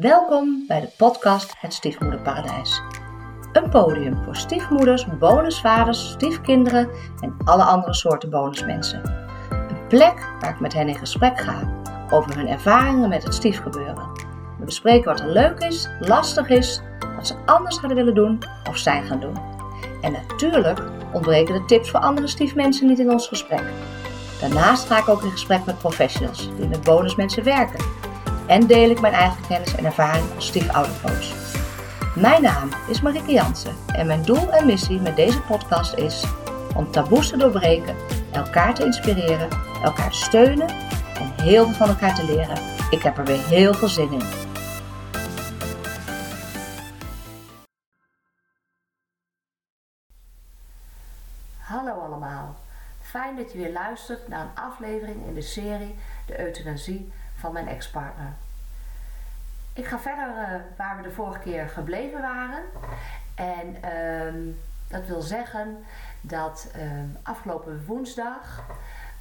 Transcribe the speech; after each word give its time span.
Welkom 0.00 0.64
bij 0.66 0.80
de 0.80 0.90
podcast 0.96 1.54
Het 1.58 1.74
Stiefmoederparadijs. 1.74 2.82
Een 3.52 3.70
podium 3.70 4.24
voor 4.24 4.36
stiefmoeders, 4.36 5.06
bonusvaders, 5.18 6.10
stiefkinderen 6.10 6.88
en 7.20 7.36
alle 7.44 7.62
andere 7.62 7.94
soorten 7.94 8.30
bonusmensen. 8.30 9.02
Een 9.50 9.86
plek 9.88 10.28
waar 10.40 10.50
ik 10.50 10.60
met 10.60 10.72
hen 10.72 10.88
in 10.88 10.94
gesprek 10.94 11.40
ga 11.40 11.82
over 12.10 12.36
hun 12.36 12.48
ervaringen 12.48 13.08
met 13.08 13.22
het 13.22 13.34
stiefgebeuren. 13.34 14.10
We 14.58 14.64
bespreken 14.64 15.04
wat 15.04 15.20
er 15.20 15.30
leuk 15.30 15.58
is, 15.58 15.88
lastig 16.00 16.48
is, 16.48 16.80
wat 17.16 17.26
ze 17.26 17.34
anders 17.46 17.78
hadden 17.78 17.96
willen 17.96 18.14
doen 18.14 18.38
of 18.68 18.76
zijn 18.76 19.04
gaan 19.04 19.20
doen. 19.20 19.38
En 20.00 20.12
natuurlijk 20.12 20.82
ontbreken 21.12 21.54
de 21.54 21.64
tips 21.64 21.90
voor 21.90 22.00
andere 22.00 22.26
stiefmensen 22.26 22.86
niet 22.86 22.98
in 22.98 23.10
ons 23.10 23.28
gesprek. 23.28 23.64
Daarnaast 24.40 24.86
ga 24.86 24.98
ik 24.98 25.08
ook 25.08 25.22
in 25.22 25.30
gesprek 25.30 25.64
met 25.64 25.78
professionals 25.78 26.48
die 26.56 26.68
met 26.68 26.82
bonusmensen 26.82 27.44
werken. 27.44 28.03
En 28.46 28.66
deel 28.66 28.90
ik 28.90 29.00
mijn 29.00 29.12
eigen 29.12 29.46
kennis 29.48 29.74
en 29.74 29.84
ervaring 29.84 30.34
als 30.34 30.46
stiefoudercoach. 30.46 31.52
Mijn 32.14 32.42
naam 32.42 32.68
is 32.88 33.00
Marike 33.00 33.32
Jansen 33.32 33.76
en 33.86 34.06
mijn 34.06 34.22
doel 34.22 34.52
en 34.52 34.66
missie 34.66 35.00
met 35.00 35.16
deze 35.16 35.40
podcast 35.40 35.94
is 35.94 36.24
om 36.76 36.90
taboes 36.90 37.28
te 37.28 37.36
doorbreken, 37.36 37.96
elkaar 38.32 38.74
te 38.74 38.84
inspireren, 38.84 39.48
elkaar 39.82 40.10
te 40.10 40.16
steunen 40.16 40.68
en 41.18 41.42
heel 41.42 41.64
veel 41.64 41.74
van 41.74 41.88
elkaar 41.88 42.14
te 42.14 42.24
leren. 42.24 42.58
Ik 42.90 43.02
heb 43.02 43.18
er 43.18 43.24
weer 43.24 43.46
heel 43.46 43.74
veel 43.74 43.88
zin 43.88 44.12
in. 44.12 44.22
Hallo 51.58 51.92
allemaal. 51.92 52.54
Fijn 53.00 53.36
dat 53.36 53.52
je 53.52 53.58
weer 53.58 53.72
luistert 53.72 54.28
naar 54.28 54.40
een 54.40 54.62
aflevering 54.62 55.26
in 55.26 55.34
de 55.34 55.42
serie 55.42 55.94
De 56.26 56.40
Euthanasie 56.40 57.12
van 57.44 57.52
mijn 57.52 57.68
ex-partner. 57.68 58.32
Ik 59.72 59.86
ga 59.86 59.98
verder 59.98 60.28
uh, 60.28 60.60
waar 60.76 60.96
we 60.96 61.02
de 61.02 61.10
vorige 61.10 61.38
keer 61.38 61.68
gebleven 61.68 62.20
waren. 62.20 62.62
En 63.34 63.82
ehm, 63.82 64.38
dat 64.88 65.06
wil 65.06 65.20
zeggen 65.20 65.84
dat 66.20 66.70
ehm, 66.74 67.06
afgelopen 67.22 67.84
woensdag 67.86 68.64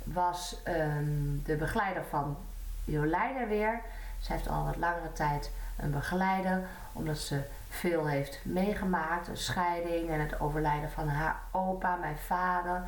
was 0.03 0.61
um, 0.67 1.41
de 1.45 1.55
begeleider 1.55 2.03
van 2.09 2.37
Jolijn 2.83 3.35
er 3.35 3.47
weer. 3.47 3.81
Ze 4.19 4.31
heeft 4.31 4.49
al 4.49 4.65
wat 4.65 4.77
langere 4.77 5.11
tijd 5.13 5.51
een 5.77 5.91
begeleider, 5.91 6.61
omdat 6.93 7.17
ze 7.17 7.41
veel 7.69 8.07
heeft 8.07 8.39
meegemaakt. 8.43 9.27
Een 9.27 9.37
scheiding 9.37 10.09
en 10.09 10.19
het 10.19 10.39
overlijden 10.39 10.91
van 10.91 11.07
haar 11.07 11.35
opa, 11.51 11.95
mijn 11.95 12.17
vader. 12.17 12.83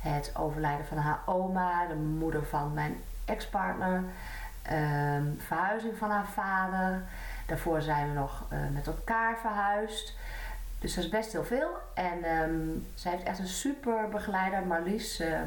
Het 0.00 0.32
overlijden 0.36 0.86
van 0.86 0.98
haar 0.98 1.20
oma, 1.24 1.86
de 1.86 1.94
moeder 1.94 2.44
van 2.44 2.74
mijn 2.74 3.02
ex-partner. 3.24 4.02
Um, 4.72 5.40
verhuizing 5.46 5.96
van 5.98 6.10
haar 6.10 6.26
vader. 6.26 7.02
Daarvoor 7.46 7.82
zijn 7.82 8.08
we 8.08 8.14
nog 8.14 8.46
uh, 8.52 8.58
met 8.72 8.86
elkaar 8.86 9.38
verhuisd. 9.38 10.16
Dus 10.78 10.94
dat 10.94 11.04
is 11.04 11.10
best 11.10 11.32
heel 11.32 11.44
veel. 11.44 11.70
En 11.94 12.40
um, 12.42 12.86
zij 12.94 13.12
heeft 13.12 13.24
echt 13.24 13.38
een 13.38 13.46
super 13.46 14.08
begeleider, 14.08 14.66
Marlies. 14.66 15.20
Uh, 15.20 15.40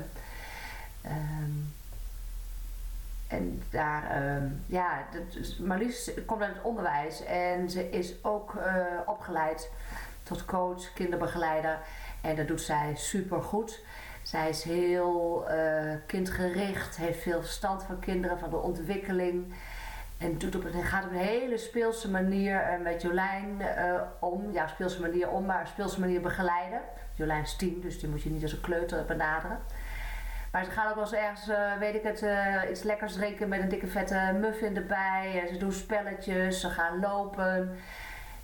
um, 1.05 1.73
en 3.27 3.63
daar, 3.69 4.21
ja, 4.65 5.03
dat, 5.11 5.57
Marlies 5.59 6.11
komt 6.25 6.41
uit 6.41 6.53
het 6.53 6.63
onderwijs 6.63 7.23
en 7.23 7.69
ze 7.69 7.89
is 7.89 8.23
ook 8.23 8.53
uh, 8.53 8.83
opgeleid 9.05 9.69
tot 10.23 10.45
coach, 10.45 10.93
kinderbegeleider. 10.93 11.77
En 12.21 12.35
dat 12.35 12.47
doet 12.47 12.61
zij 12.61 12.93
super 12.95 13.41
goed. 13.41 13.79
Zij 14.29 14.49
is 14.49 14.63
heel 14.63 15.45
uh, 15.49 15.93
kindgericht, 16.05 16.97
heeft 16.97 17.21
veel 17.21 17.41
verstand 17.41 17.83
van 17.83 17.99
kinderen, 17.99 18.39
van 18.39 18.49
de 18.49 18.57
ontwikkeling. 18.57 19.53
En 20.17 20.37
doet 20.37 20.55
op 20.55 20.63
een, 20.65 20.83
gaat 20.83 21.05
op 21.05 21.11
een 21.11 21.17
hele 21.17 21.57
speelse 21.57 22.09
manier 22.09 22.53
uh, 22.53 22.83
met 22.83 23.01
Jolijn 23.01 23.57
uh, 23.59 24.01
om. 24.19 24.51
Ja, 24.51 24.67
speelse 24.67 25.01
manier 25.01 25.29
om, 25.29 25.45
maar 25.45 25.67
speelse 25.67 25.99
manier 25.99 26.21
begeleiden. 26.21 26.81
Jolijn 27.13 27.41
is 27.41 27.55
tien, 27.55 27.81
dus 27.81 27.99
die 27.99 28.09
moet 28.09 28.21
je 28.21 28.29
niet 28.29 28.43
als 28.43 28.51
een 28.51 28.61
kleuter 28.61 29.05
benaderen. 29.05 29.59
Maar 30.51 30.65
ze 30.65 30.71
gaan 30.71 30.89
ook 30.89 30.95
wel 30.95 31.03
eens 31.03 31.13
ergens, 31.13 31.49
weet 31.79 31.95
ik 31.95 32.03
het, 32.03 32.25
iets 32.69 32.83
lekkers 32.83 33.13
drinken 33.13 33.49
met 33.49 33.61
een 33.61 33.69
dikke 33.69 33.87
vette 33.87 34.37
muffin 34.39 34.75
erbij. 34.75 35.47
ze 35.51 35.57
doen 35.57 35.71
spelletjes, 35.71 36.59
ze 36.59 36.69
gaan 36.69 36.99
lopen 36.99 37.77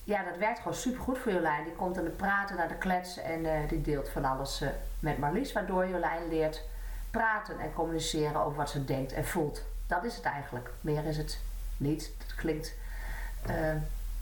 ja, 0.06 0.24
dat 0.24 0.38
werkt 0.38 0.58
gewoon 0.58 0.74
super 0.74 1.02
goed 1.02 1.18
voor 1.18 1.32
Jolijn. 1.32 1.64
Die 1.64 1.74
komt 1.74 1.98
aan 1.98 2.04
de 2.04 2.10
praten, 2.10 2.56
naar 2.56 2.68
de 2.68 2.78
klets 2.78 3.18
en 3.18 3.46
uh, 3.46 3.52
die 3.68 3.82
deelt 3.82 4.10
van 4.10 4.26
alles 4.26 4.62
uh, 4.62 4.70
met 5.00 5.18
Marlies. 5.18 5.54
Waardoor 5.54 5.88
Jolijn 5.88 6.28
leert 6.30 6.64
praten 7.12 7.60
en 7.60 7.74
communiceren 7.74 8.42
over 8.42 8.58
wat 8.58 8.70
ze 8.70 8.86
denkt 8.86 9.14
en 9.14 9.26
voelt. 9.26 9.64
Dat 9.88 10.04
is 10.04 10.16
het 10.16 10.26
eigenlijk. 10.26 10.70
Meer 10.82 11.06
is 11.06 11.18
het 11.18 11.40
niet. 11.78 12.12
Het 12.18 12.36
klinkt 12.36 12.74
uh, 13.50 13.56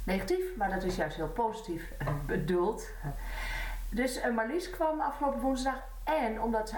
negatief, 0.03 0.55
maar 0.57 0.69
dat 0.69 0.83
is 0.83 0.95
juist 0.95 1.16
heel 1.16 1.29
positief 1.29 1.91
bedoeld. 2.25 2.88
Dus 3.89 4.19
Marlies 4.35 4.69
kwam 4.69 5.01
afgelopen 5.01 5.39
woensdag. 5.39 5.75
En 6.03 6.41
omdat 6.41 6.75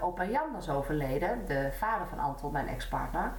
opa 0.00 0.24
Jan 0.24 0.52
was 0.52 0.68
overleden, 0.68 1.46
de 1.46 1.70
vader 1.78 2.06
van 2.06 2.18
Anton, 2.18 2.52
mijn 2.52 2.68
ex-partner 2.68 3.32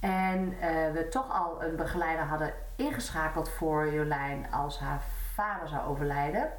en 0.00 0.52
uh, 0.52 0.60
we 0.92 1.06
toch 1.10 1.30
al 1.30 1.62
een 1.62 1.76
begeleider 1.76 2.24
hadden 2.24 2.52
ingeschakeld 2.76 3.48
voor 3.48 3.92
Jolijn 3.92 4.46
als 4.52 4.78
haar 4.78 5.02
vader 5.34 5.68
zou 5.68 5.88
overlijden 5.88 6.50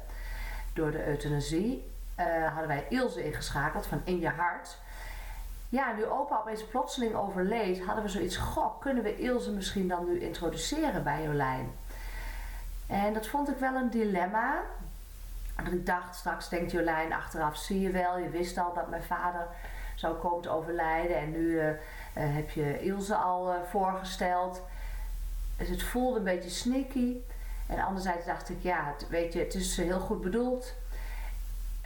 door 0.74 0.90
de 0.90 1.06
euthanasie. 1.06 1.90
Uh, 2.18 2.46
hadden 2.48 2.68
wij 2.68 2.86
Ilse 2.88 3.24
ingeschakeld 3.24 3.86
van 3.86 4.00
In 4.04 4.18
Je 4.18 4.28
Hart. 4.28 4.78
Ja, 5.68 5.92
nu 5.92 6.06
opa 6.06 6.38
opeens 6.38 6.66
plotseling 6.66 7.14
overleed, 7.14 7.84
hadden 7.84 8.04
we 8.04 8.10
zoiets, 8.10 8.36
goh, 8.36 8.80
kunnen 8.80 9.02
we 9.02 9.18
Ilse 9.18 9.52
misschien 9.52 9.88
dan 9.88 10.04
nu 10.04 10.20
introduceren 10.20 11.02
bij 11.02 11.22
Jolijn? 11.22 11.72
En 12.86 13.14
dat 13.14 13.26
vond 13.26 13.48
ik 13.48 13.56
wel 13.56 13.74
een 13.74 13.90
dilemma. 13.90 14.60
Want 15.56 15.72
ik 15.72 15.86
dacht, 15.86 16.16
straks 16.16 16.48
denkt 16.48 16.72
Jolijn 16.72 17.12
achteraf, 17.12 17.56
zie 17.56 17.80
je 17.80 17.90
wel, 17.90 18.18
je 18.18 18.28
wist 18.28 18.58
al 18.58 18.74
dat 18.74 18.88
mijn 18.88 19.02
vader 19.02 19.46
zou 19.94 20.14
komen 20.14 20.42
te 20.42 20.50
overlijden 20.50 21.16
en 21.16 21.30
nu... 21.30 21.38
Uh, 21.38 21.70
heb 22.20 22.50
je 22.50 22.80
Ilse 22.80 23.14
al 23.14 23.54
uh, 23.54 23.62
voorgesteld. 23.70 24.62
Dus 25.56 25.68
het 25.68 25.82
voelde 25.82 26.18
een 26.18 26.24
beetje 26.24 26.50
sneaky. 26.50 27.16
En 27.66 27.80
anderzijds 27.80 28.26
dacht 28.26 28.48
ik, 28.48 28.62
ja, 28.62 28.94
het, 28.96 29.08
weet 29.08 29.32
je, 29.32 29.38
het 29.38 29.54
is 29.54 29.76
heel 29.76 30.00
goed 30.00 30.20
bedoeld. 30.20 30.74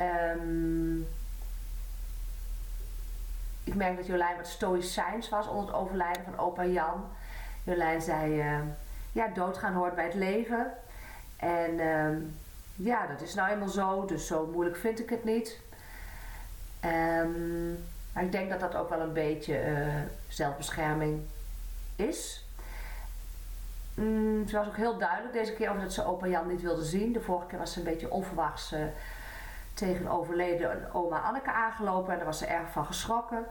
Um, 0.01 1.09
ik 3.65 3.75
merk 3.75 3.97
dat 3.97 4.07
Jolijn 4.07 4.37
wat 4.37 4.47
stoïcijns 4.47 5.29
was 5.29 5.49
onder 5.49 5.67
het 5.67 5.75
overlijden 5.75 6.25
van 6.25 6.39
opa 6.39 6.65
Jan. 6.65 7.05
Jolijn 7.65 8.03
zei, 8.03 8.39
uh, 8.39 8.61
ja, 9.13 9.29
doodgaan 9.29 9.75
hoort 9.75 9.95
bij 9.95 10.05
het 10.05 10.15
leven. 10.15 10.73
En 11.37 11.81
um, 11.81 12.37
ja, 12.75 13.07
dat 13.07 13.21
is 13.21 13.35
nou 13.35 13.51
eenmaal 13.51 13.69
zo, 13.69 14.05
dus 14.05 14.27
zo 14.27 14.47
moeilijk 14.47 14.77
vind 14.77 15.01
ik 15.01 15.11
het 15.11 15.25
niet. 15.25 15.61
Um, 16.85 17.85
maar 18.17 18.25
ik 18.25 18.33
denk 18.33 18.51
dat 18.51 18.61
dat 18.61 18.75
ook 18.75 18.89
wel 18.89 19.01
een 19.01 19.13
beetje 19.13 19.67
uh, 19.67 19.95
zelfbescherming 20.29 21.23
is. 21.97 22.45
Mm, 23.95 24.49
ze 24.49 24.57
was 24.57 24.67
ook 24.67 24.77
heel 24.77 24.99
duidelijk 24.99 25.33
deze 25.33 25.53
keer 25.53 25.69
over 25.69 25.83
dat 25.83 25.93
ze 25.93 26.05
opa 26.05 26.27
Jan 26.27 26.49
niet 26.49 26.63
wilde 26.63 26.85
zien. 26.85 27.13
De 27.13 27.21
vorige 27.21 27.47
keer 27.47 27.59
was 27.59 27.73
ze 27.73 27.79
een 27.79 27.85
beetje 27.85 28.11
onverwachts 28.11 28.73
uh, 28.73 28.81
tegen 29.75 30.09
overleden 30.09 30.95
oma 30.95 31.21
Anneke 31.21 31.53
aangelopen 31.53 32.11
en 32.11 32.17
daar 32.17 32.27
was 32.27 32.39
ze 32.39 32.47
erg 32.47 32.71
van 32.71 32.87
geschrokken. 32.87 33.45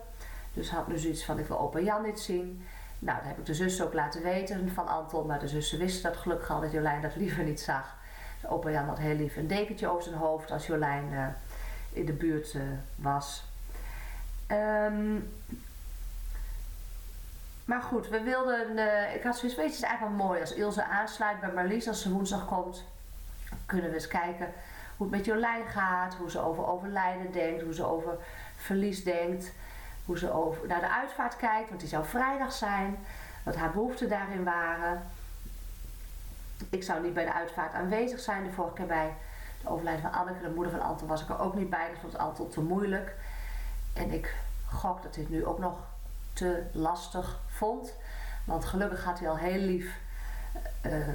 Dus 0.53 0.69
had 0.69 0.87
nu 0.87 0.97
zoiets 0.97 1.25
van 1.25 1.39
ik 1.39 1.47
wil 1.47 1.59
opa 1.59 1.79
Jan 1.79 2.03
niet 2.03 2.19
zien. 2.19 2.65
Nou, 2.99 3.17
dat 3.17 3.27
heb 3.27 3.37
ik 3.37 3.45
de 3.45 3.53
zus 3.53 3.81
ook 3.81 3.93
laten 3.93 4.23
weten 4.23 4.71
van 4.71 4.87
Anton, 4.87 5.27
maar 5.27 5.39
de 5.39 5.47
zussen 5.47 5.79
wisten 5.79 6.11
dat 6.11 6.21
gelukkig 6.21 6.51
al 6.51 6.61
dat 6.61 6.71
Jolijn 6.71 7.01
dat 7.01 7.15
liever 7.15 7.43
niet 7.43 7.61
zag. 7.61 7.95
De 8.41 8.47
opa 8.47 8.69
Jan 8.69 8.87
had 8.87 8.97
heel 8.97 9.15
lief 9.15 9.35
een 9.35 9.47
dekentje 9.47 9.87
over 9.87 10.03
zijn 10.03 10.15
hoofd 10.15 10.51
als 10.51 10.67
Jolijn 10.67 11.11
uh, 11.11 11.27
in 11.91 12.05
de 12.05 12.13
buurt 12.13 12.55
was. 12.95 13.43
Um, 14.51 15.33
maar 17.65 17.81
goed, 17.81 18.09
we 18.09 18.21
wilden. 18.21 18.77
Uh, 18.77 19.15
ik 19.15 19.23
had 19.23 19.37
zoiets, 19.37 19.57
weet 19.57 19.65
je, 19.65 19.71
het 19.71 19.83
is 19.83 19.89
eigenlijk 19.89 20.17
wel 20.17 20.27
mooi 20.27 20.41
als 20.41 20.53
Ilse 20.53 20.83
aansluit 20.83 21.39
bij 21.39 21.51
Marlies 21.51 21.87
als 21.87 22.01
ze 22.01 22.11
woensdag 22.11 22.45
komt. 22.45 22.83
Kunnen 23.65 23.89
we 23.89 23.95
eens 23.95 24.07
kijken 24.07 24.53
hoe 24.97 25.07
het 25.07 25.15
met 25.15 25.25
Jolijn 25.25 25.67
gaat, 25.67 26.13
hoe 26.13 26.31
ze 26.31 26.39
over 26.39 26.67
overlijden 26.67 27.31
denkt, 27.31 27.61
hoe 27.61 27.73
ze 27.73 27.85
over 27.85 28.17
verlies 28.55 29.03
denkt, 29.03 29.51
hoe 30.05 30.17
ze 30.17 30.31
over, 30.31 30.67
naar 30.67 30.79
de 30.79 30.91
uitvaart 30.91 31.35
kijkt, 31.35 31.69
want 31.69 31.79
die 31.79 31.89
zou 31.89 32.05
vrijdag 32.05 32.53
zijn, 32.53 32.97
wat 33.43 33.55
haar 33.55 33.71
behoeften 33.71 34.09
daarin 34.09 34.43
waren. 34.43 35.03
Ik 36.69 36.83
zou 36.83 37.03
niet 37.03 37.13
bij 37.13 37.25
de 37.25 37.33
uitvaart 37.33 37.73
aanwezig 37.73 38.19
zijn, 38.19 38.43
de 38.43 38.51
vorige 38.51 38.73
keer 38.73 38.85
bij 38.85 39.13
de 39.61 39.69
overlijden 39.69 40.01
van 40.01 40.13
Anneke, 40.13 40.41
de 40.41 40.49
moeder 40.49 40.71
van 40.71 40.81
Anton, 40.81 41.07
was 41.07 41.21
ik 41.21 41.29
er 41.29 41.39
ook 41.39 41.55
niet 41.55 41.69
bij, 41.69 41.87
dat 41.89 41.99
vond 42.01 42.17
Anton 42.17 42.49
te 42.49 42.61
moeilijk. 42.61 43.15
En 43.95 44.11
ik 44.11 44.35
gok 44.65 45.03
dat 45.03 45.15
hij 45.15 45.23
het 45.23 45.33
nu 45.33 45.45
ook 45.45 45.59
nog 45.59 45.77
te 46.33 46.63
lastig 46.71 47.39
vond. 47.47 47.93
Want 48.43 48.65
gelukkig 48.65 49.03
had 49.03 49.19
hij 49.19 49.29
al 49.29 49.37
heel 49.37 49.59
lief 49.59 49.97
uh, 50.85 51.07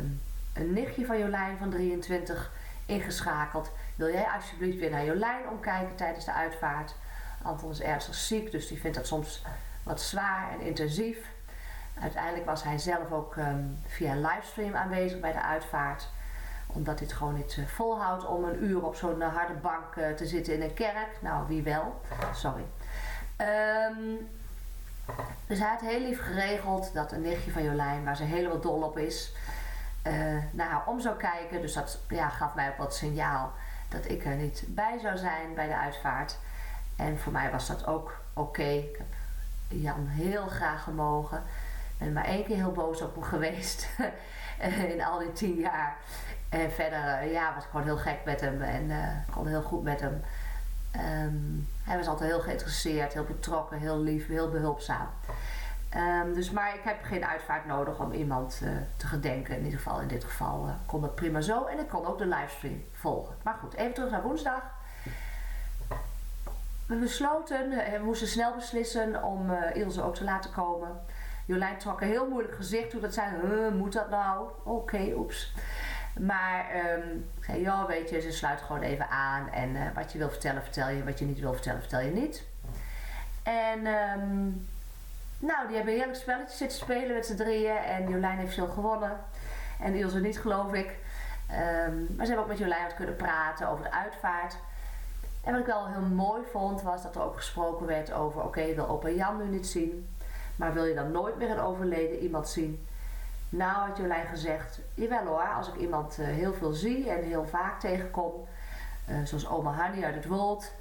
een 0.52 0.72
nichtje 0.72 1.06
van 1.06 1.18
Jolijn 1.18 1.58
van 1.58 1.70
23 1.70 2.52
ingeschakeld. 2.86 3.70
Wil 3.96 4.10
jij 4.10 4.26
alsjeblieft 4.34 4.78
weer 4.78 4.90
naar 4.90 5.04
Jolijn 5.04 5.48
omkijken 5.48 5.96
tijdens 5.96 6.24
de 6.24 6.32
uitvaart? 6.32 6.94
Anton 7.42 7.70
is 7.70 7.80
ernstig 7.80 8.14
ziek, 8.14 8.50
dus 8.50 8.68
die 8.68 8.80
vindt 8.80 8.96
dat 8.96 9.06
soms 9.06 9.42
wat 9.82 10.00
zwaar 10.00 10.52
en 10.52 10.60
intensief. 10.60 11.18
Uiteindelijk 12.00 12.46
was 12.46 12.62
hij 12.62 12.78
zelf 12.78 13.10
ook 13.10 13.36
um, 13.36 13.78
via 13.86 14.14
livestream 14.14 14.74
aanwezig 14.74 15.20
bij 15.20 15.32
de 15.32 15.42
uitvaart. 15.42 16.08
Omdat 16.72 17.00
het 17.00 17.12
gewoon 17.12 17.34
niet 17.34 17.56
uh, 17.56 17.66
volhoudt 17.66 18.26
om 18.26 18.44
een 18.44 18.64
uur 18.64 18.84
op 18.84 18.94
zo'n 18.94 19.18
uh, 19.18 19.34
harde 19.34 19.54
bank 19.54 19.96
uh, 19.96 20.10
te 20.10 20.26
zitten 20.26 20.54
in 20.54 20.62
een 20.62 20.74
kerk. 20.74 21.18
Nou, 21.20 21.46
wie 21.46 21.62
wel. 21.62 22.00
Sorry. 22.34 22.64
Um, 23.38 24.28
dus 25.46 25.58
hij 25.58 25.68
had 25.68 25.80
heel 25.80 26.00
lief 26.00 26.22
geregeld 26.22 26.94
dat 26.94 27.12
een 27.12 27.20
nichtje 27.20 27.50
van 27.50 27.62
Jolijn, 27.62 28.04
waar 28.04 28.16
ze 28.16 28.22
helemaal 28.22 28.60
dol 28.60 28.82
op 28.82 28.98
is, 28.98 29.32
naar 30.52 30.68
haar 30.68 30.86
om 30.86 31.00
zou 31.00 31.16
kijken. 31.16 31.60
Dus 31.60 31.72
dat 31.72 31.98
ja, 32.08 32.28
gaf 32.28 32.54
mij 32.54 32.68
ook 32.68 32.76
wat 32.76 32.94
signaal 32.94 33.52
dat 33.88 34.08
ik 34.08 34.24
er 34.24 34.34
niet 34.34 34.64
bij 34.66 34.98
zou 34.98 35.16
zijn 35.16 35.54
bij 35.54 35.66
de 35.66 35.76
uitvaart. 35.76 36.38
En 36.96 37.18
voor 37.18 37.32
mij 37.32 37.50
was 37.50 37.66
dat 37.66 37.86
ook 37.86 38.20
oké. 38.32 38.62
Ik 38.62 38.96
heb 38.98 39.06
Jan 39.68 40.06
heel 40.06 40.46
graag 40.46 40.82
gemogen. 40.82 41.42
ben 41.98 42.12
maar 42.12 42.24
één 42.24 42.44
keer 42.44 42.56
heel 42.56 42.72
boos 42.72 43.02
op 43.02 43.14
hem 43.14 43.24
geweest. 43.34 43.88
in 44.88 45.02
al 45.04 45.18
die 45.18 45.32
tien 45.32 45.54
jaar. 45.54 45.96
En 46.50 46.72
verder 46.72 47.04
eh, 47.04 47.32
ja, 47.32 47.54
was 47.54 47.64
ik 47.64 47.70
gewoon 47.70 47.86
heel 47.86 47.96
gek 47.96 48.18
met 48.24 48.40
hem. 48.40 48.62
En 48.62 48.84
uh, 48.84 49.08
kon 49.30 49.46
heel 49.46 49.62
goed 49.62 49.82
met 49.82 50.00
hem. 50.00 50.22
Um, 51.24 51.68
hij 51.84 51.96
was 51.96 52.06
altijd 52.06 52.30
heel 52.30 52.40
geïnteresseerd, 52.40 53.12
heel 53.12 53.24
betrokken, 53.24 53.78
heel 53.78 53.98
lief, 53.98 54.26
heel 54.26 54.50
behulpzaam. 54.50 55.08
Um, 55.96 56.34
dus, 56.34 56.50
maar 56.50 56.74
ik 56.74 56.80
heb 56.84 57.02
geen 57.02 57.24
uitvaart 57.24 57.66
nodig 57.66 57.98
om 57.98 58.12
iemand 58.12 58.60
uh, 58.62 58.70
te 58.96 59.06
gedenken. 59.06 59.56
In 59.56 59.64
ieder 59.64 59.78
geval 59.78 60.00
in 60.00 60.08
dit 60.08 60.24
geval 60.24 60.68
kon 60.86 61.02
het 61.02 61.14
prima 61.14 61.40
zo. 61.40 61.64
En 61.64 61.78
ik 61.78 61.88
kon 61.88 62.06
ook 62.06 62.18
de 62.18 62.26
livestream 62.26 62.84
volgen. 62.92 63.34
Maar 63.42 63.54
goed, 63.60 63.74
even 63.74 63.94
terug 63.94 64.10
naar 64.10 64.22
woensdag. 64.22 64.62
We 66.86 66.96
besloten, 66.96 67.72
uh, 67.72 67.98
we 67.98 68.04
moesten 68.04 68.28
snel 68.28 68.54
beslissen 68.54 69.22
om 69.22 69.52
Ilse 69.72 70.02
ook 70.02 70.14
te 70.14 70.24
laten 70.24 70.52
komen. 70.52 71.00
Jolijn 71.46 71.78
trok 71.78 72.00
een 72.00 72.08
heel 72.08 72.28
moeilijk 72.28 72.54
gezicht 72.54 72.90
toen 72.90 73.00
dat 73.00 73.14
zei, 73.14 73.30
moet 73.70 73.92
dat 73.92 74.10
nou? 74.10 74.48
Oké, 74.62 75.12
oeps. 75.14 75.52
Maar 76.18 76.66
um, 76.76 77.30
zei, 77.40 77.60
ja 77.60 77.86
weet 77.86 78.10
je, 78.10 78.20
ze 78.20 78.32
sluit 78.32 78.60
gewoon 78.60 78.82
even 78.82 79.08
aan. 79.08 79.48
En 79.48 79.94
wat 79.94 80.12
je 80.12 80.18
wil 80.18 80.30
vertellen, 80.30 80.62
vertel 80.62 80.88
je. 80.88 81.04
Wat 81.04 81.18
je 81.18 81.24
niet 81.24 81.40
wil 81.40 81.52
vertellen, 81.52 81.80
vertel 81.80 82.00
je 82.00 82.12
niet. 82.12 82.44
En... 83.42 83.86
Um, 83.86 84.68
nou, 85.42 85.66
die 85.66 85.76
hebben 85.76 85.94
heerlijk 85.94 86.18
spelletjes 86.18 86.56
zitten 86.56 86.78
spelen 86.78 87.14
met 87.14 87.26
z'n 87.26 87.36
drieën. 87.36 87.76
En 87.76 88.08
Jolijn 88.08 88.38
heeft 88.38 88.54
veel 88.54 88.66
gewonnen. 88.66 89.16
En 89.80 89.94
Ilse 89.94 90.20
niet, 90.20 90.38
geloof 90.38 90.72
ik. 90.72 90.86
Um, 90.86 92.06
maar 92.16 92.26
ze 92.26 92.32
hebben 92.32 92.38
ook 92.38 92.48
met 92.48 92.58
Jolijn 92.58 92.82
wat 92.82 92.94
kunnen 92.94 93.16
praten 93.16 93.68
over 93.68 93.84
de 93.84 93.92
uitvaart. 93.92 94.56
En 95.44 95.52
wat 95.52 95.60
ik 95.60 95.66
wel 95.66 95.88
heel 95.88 96.00
mooi 96.00 96.42
vond, 96.50 96.82
was 96.82 97.02
dat 97.02 97.14
er 97.14 97.22
ook 97.22 97.36
gesproken 97.36 97.86
werd 97.86 98.12
over... 98.12 98.38
Oké, 98.38 98.48
okay, 98.48 98.74
wil 98.74 98.88
opa 98.88 99.08
Jan 99.08 99.36
nu 99.36 99.44
niet 99.44 99.66
zien. 99.66 100.08
Maar 100.56 100.72
wil 100.72 100.84
je 100.84 100.94
dan 100.94 101.10
nooit 101.10 101.36
meer 101.36 101.50
een 101.50 101.60
overleden 101.60 102.18
iemand 102.18 102.48
zien? 102.48 102.86
Nou, 103.50 103.88
had 103.88 103.96
Jolijn 103.96 104.26
gezegd... 104.26 104.80
Jawel 104.94 105.26
hoor, 105.26 105.48
als 105.48 105.68
ik 105.68 105.76
iemand 105.76 106.18
uh, 106.18 106.26
heel 106.26 106.54
veel 106.54 106.72
zie 106.72 107.10
en 107.10 107.24
heel 107.24 107.46
vaak 107.46 107.80
tegenkom... 107.80 108.32
Uh, 109.08 109.16
zoals 109.24 109.48
oma 109.48 109.72
Hanny 109.72 110.04
uit 110.04 110.14
het 110.14 110.26
Wold 110.26 110.72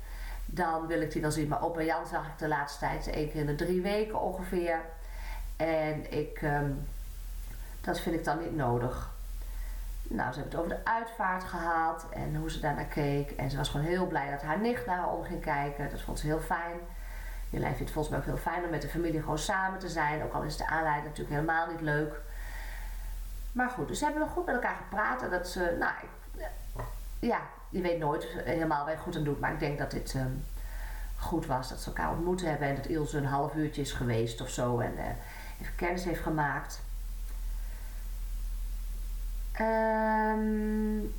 dan 0.52 0.88
wil 0.88 1.02
ik 1.02 1.12
die 1.12 1.22
wel 1.22 1.32
zien. 1.32 1.48
Maar 1.48 1.64
opa 1.64 1.82
Jan 1.82 2.08
zag 2.08 2.28
ik 2.28 2.38
de 2.38 2.48
laatste 2.48 2.80
tijd 2.80 3.08
één 3.08 3.32
keer 3.32 3.40
in 3.40 3.46
de 3.46 3.56
drie 3.56 3.82
weken 3.82 4.22
ongeveer. 4.22 4.82
En 5.58 6.12
ik, 6.12 6.42
um, 6.42 6.88
dat 7.82 8.00
vind 8.00 8.16
ik 8.16 8.24
dan 8.24 8.40
niet 8.40 8.56
nodig. 8.56 9.10
Nou, 10.04 10.34
ze 10.34 10.40
hebben 10.40 10.60
het 10.60 10.66
over 10.66 10.84
de 10.84 10.92
uitvaart 10.92 11.44
gehad 11.44 12.06
en 12.10 12.36
hoe 12.36 12.52
ze 12.52 12.60
daarnaar 12.60 12.86
keek. 12.86 13.32
En 13.32 13.50
ze 13.50 13.58
was 13.58 13.70
gewoon 13.70 13.86
heel 13.86 14.08
blij 14.08 14.32
dat 14.32 14.42
haar 14.42 14.60
nicht 14.60 14.86
naar 14.86 14.98
haar 14.98 15.14
om 15.14 15.24
ging 15.24 15.42
kijken. 15.42 15.90
Dat 15.90 16.02
vond 16.02 16.20
ze 16.20 16.26
heel 16.26 16.40
fijn. 16.40 16.78
Jolijn 17.50 17.76
vindt 17.76 17.92
het 17.92 17.92
volgens 17.92 18.10
mij 18.10 18.20
ook 18.20 18.26
heel 18.26 18.52
fijn 18.52 18.64
om 18.64 18.70
met 18.70 18.82
de 18.82 18.90
familie 18.90 19.20
gewoon 19.20 19.38
samen 19.38 19.80
te 19.80 19.90
zijn. 19.90 20.24
Ook 20.24 20.34
al 20.34 20.44
is 20.44 20.58
de 20.58 20.68
aanleiding 20.68 21.08
natuurlijk 21.08 21.36
helemaal 21.36 21.68
niet 21.68 21.82
leuk. 21.82 22.22
Maar 23.52 23.70
goed, 23.70 23.88
dus 23.88 24.00
ze 24.00 24.06
hebben 24.06 24.30
goed 24.30 24.46
met 24.46 24.56
elkaar 24.56 24.76
gepraat. 24.76 25.22
En 25.22 25.30
dat 25.30 25.48
ze, 25.48 25.76
nou, 25.80 25.92
ik, 26.02 26.10
ja, 27.20 27.40
je 27.70 27.82
weet 27.82 28.00
nooit 28.00 28.28
helemaal 28.28 28.86
waar 28.86 28.98
goed 28.98 29.16
aan 29.16 29.24
doet. 29.24 29.40
Maar 29.40 29.54
ik 29.54 29.60
denk 29.60 29.78
dat 29.78 29.92
dit 29.92 30.14
um, 30.14 30.46
goed 31.18 31.46
was. 31.46 31.70
Dat 31.70 31.80
ze 31.80 31.88
elkaar 31.88 32.12
ontmoet 32.12 32.42
hebben. 32.42 32.68
En 32.68 32.76
dat 32.76 32.86
Ilse 32.86 33.18
een 33.18 33.26
half 33.26 33.54
uurtje 33.54 33.82
is 33.82 33.92
geweest 33.92 34.42
of 34.42 34.50
zo. 34.50 34.80
En 34.80 34.94
uh, 34.98 35.06
even 35.62 35.76
kennis 35.76 36.04
heeft 36.04 36.22
gemaakt. 36.22 36.82
Um, 39.62 41.14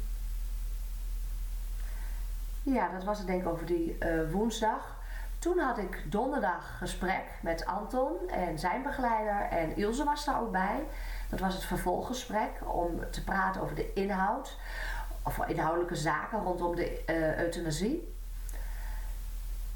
ja, 2.62 2.88
dat 2.92 3.04
was 3.04 3.18
het 3.18 3.26
denk 3.26 3.42
ik 3.42 3.48
over 3.48 3.66
die 3.66 3.96
uh, 4.00 4.30
woensdag. 4.32 4.98
Toen 5.38 5.58
had 5.58 5.78
ik 5.78 6.02
donderdag 6.04 6.78
gesprek 6.78 7.24
met 7.40 7.66
Anton 7.66 8.28
en 8.28 8.58
zijn 8.58 8.82
begeleider. 8.82 9.40
En 9.40 9.76
Ilse 9.76 10.04
was 10.04 10.24
daar 10.24 10.40
ook 10.40 10.52
bij. 10.52 10.86
Dat 11.30 11.40
was 11.40 11.54
het 11.54 11.64
vervolggesprek 11.64 12.50
om 12.64 13.10
te 13.10 13.24
praten 13.24 13.62
over 13.62 13.74
de 13.74 13.92
inhoud 13.92 14.56
of 15.22 15.46
inhoudelijke 15.46 15.96
zaken 15.96 16.42
rondom 16.42 16.74
de 16.74 17.02
uh, 17.06 17.38
euthanasie. 17.38 18.14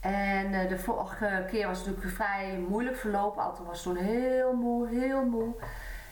En 0.00 0.52
uh, 0.52 0.68
de 0.68 0.78
vorige 0.78 1.44
keer 1.50 1.66
was 1.66 1.78
het 1.78 1.86
natuurlijk 1.86 2.14
vrij 2.14 2.64
moeilijk 2.68 2.96
verlopen. 2.96 3.42
Anton 3.42 3.66
was 3.66 3.82
toen 3.82 3.96
heel 3.96 4.52
moe, 4.52 4.88
heel 4.88 5.24
moe. 5.24 5.54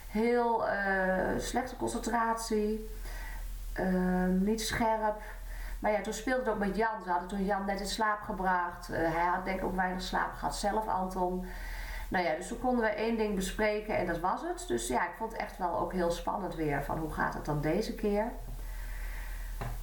Heel 0.09 0.69
uh, 0.69 1.39
slechte 1.39 1.77
concentratie. 1.77 2.91
Ehm, 3.73 4.44
niet 4.44 4.62
scherp. 4.62 5.21
Maar 5.79 5.93
ja, 5.93 6.00
toen 6.00 6.12
speelde 6.12 6.41
het 6.41 6.53
ook 6.53 6.59
met 6.59 6.77
Jan. 6.77 7.03
Ze 7.05 7.11
hadden 7.11 7.29
toen 7.29 7.44
Jan 7.44 7.65
net 7.65 7.81
in 7.81 7.87
slaap 7.87 8.21
gebracht. 8.21 8.87
hij 8.87 9.27
had 9.35 9.44
denk 9.44 9.59
ik 9.59 9.65
ook 9.65 9.77
weinig 9.77 10.03
slaap 10.03 10.33
gehad 10.35 10.56
zelf, 10.56 10.89
Anton. 10.89 11.47
Nou 12.12 12.25
ja, 12.25 12.35
dus 12.35 12.49
toen 12.49 12.61
konden 12.61 12.85
we 12.85 12.91
één 12.91 13.17
ding 13.17 13.35
bespreken 13.35 13.97
en 13.97 14.06
dat 14.06 14.20
was 14.20 14.43
het. 14.43 14.64
Dus 14.69 14.88
ja, 14.88 15.03
ik 15.03 15.14
vond 15.19 15.32
het 15.32 15.41
echt 15.41 15.59
wel 15.59 15.79
ook 15.79 15.93
heel 15.93 16.11
spannend 16.11 16.55
weer. 16.55 16.82
Van 16.82 16.99
hoe 16.99 17.12
gaat 17.12 17.35
het 17.35 17.44
dan 17.44 17.61
deze 17.61 17.94
keer? 17.94 18.32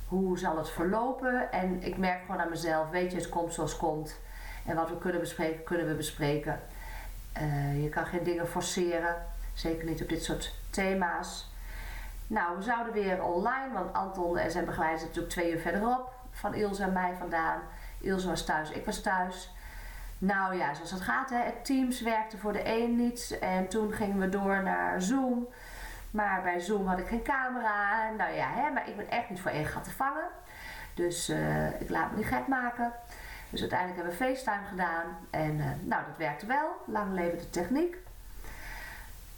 hoe 0.10 0.38
zal 0.38 0.58
het 0.58 0.70
verlopen? 0.70 1.52
En 1.52 1.84
ik 1.84 1.98
merk 1.98 2.22
gewoon 2.22 2.42
aan 2.42 2.50
mezelf, 2.50 2.90
weet 2.90 3.12
je, 3.12 3.18
het 3.18 3.30
komt 3.30 3.54
zoals 3.54 3.72
het 3.72 3.80
komt. 3.80 4.20
En 4.66 4.76
wat 4.76 4.90
we 4.90 4.98
kunnen 4.98 5.20
bespreken, 5.20 5.64
kunnen 5.64 5.88
we 5.88 5.94
bespreken. 5.94 6.60
Uh, 7.42 7.84
je 7.84 7.90
kan 7.90 8.06
geen 8.06 8.24
dingen 8.24 8.48
forceren, 8.48 9.16
zeker 9.54 9.86
niet 9.86 10.02
op 10.02 10.10
dit 10.10 10.24
soort 10.24 10.54
thema's. 10.70 11.52
Nou, 12.28 12.58
we 12.58 12.64
zouden 12.64 12.94
weer 12.94 13.24
online, 13.24 13.74
want 13.74 13.94
Anton 13.94 14.38
en 14.38 14.52
zijn 14.52 14.66
begeleider 14.66 15.00
zitten 15.00 15.22
natuurlijk 15.22 15.34
twee 15.34 15.54
uur 15.54 15.72
verderop 15.72 16.14
van 16.32 16.54
Ilse 16.54 16.84
en 16.84 16.94
mij 16.94 17.14
vandaan. 17.20 17.62
Ilse 18.02 18.28
was 18.28 18.46
thuis, 18.46 18.72
ik 18.72 18.86
was 18.86 19.02
thuis. 19.02 19.52
Nou 20.20 20.56
ja, 20.56 20.74
zoals 20.74 20.92
het 20.92 21.02
gaat, 21.02 21.30
hè. 21.30 21.52
Teams 21.64 22.02
werkte 22.02 22.38
voor 22.38 22.54
de 22.54 22.68
een 22.82 22.96
niet. 22.96 23.38
En 23.42 23.68
toen 23.68 23.92
gingen 23.92 24.20
we 24.20 24.30
door 24.30 24.64
naar 24.64 25.02
Zoom. 25.02 25.48
Maar 26.12 26.42
bij 26.42 26.60
Zoom 26.60 26.88
had 26.88 27.00
ik 27.00 27.08
geen 27.08 27.24
camera. 27.24 28.10
Nou 28.18 28.34
ja, 28.34 28.48
hè, 28.52 28.72
maar 28.72 28.90
ik 28.90 28.98
ben 28.98 29.10
echt 29.10 29.30
niet 29.30 29.42
voor 29.42 29.52
één 29.52 29.66
gat 29.66 29.84
te 29.84 29.92
vangen. 29.92 30.28
Dus 30.94 31.30
uh, 31.30 31.82
ik 31.82 31.90
laat 31.90 32.12
me 32.12 32.18
niet 32.18 32.26
gek 32.26 32.48
maken. 32.48 32.92
Dus 33.50 33.60
uiteindelijk 33.60 34.00
hebben 34.00 34.18
we 34.18 34.26
FaceTime 34.26 34.66
gedaan. 34.70 35.06
En 35.30 35.58
uh, 35.58 35.66
nou, 35.82 36.04
dat 36.08 36.18
werkte 36.18 36.46
wel. 36.46 36.68
Lang 36.86 37.14
leven 37.14 37.38
de 37.38 37.50
techniek. 37.50 37.98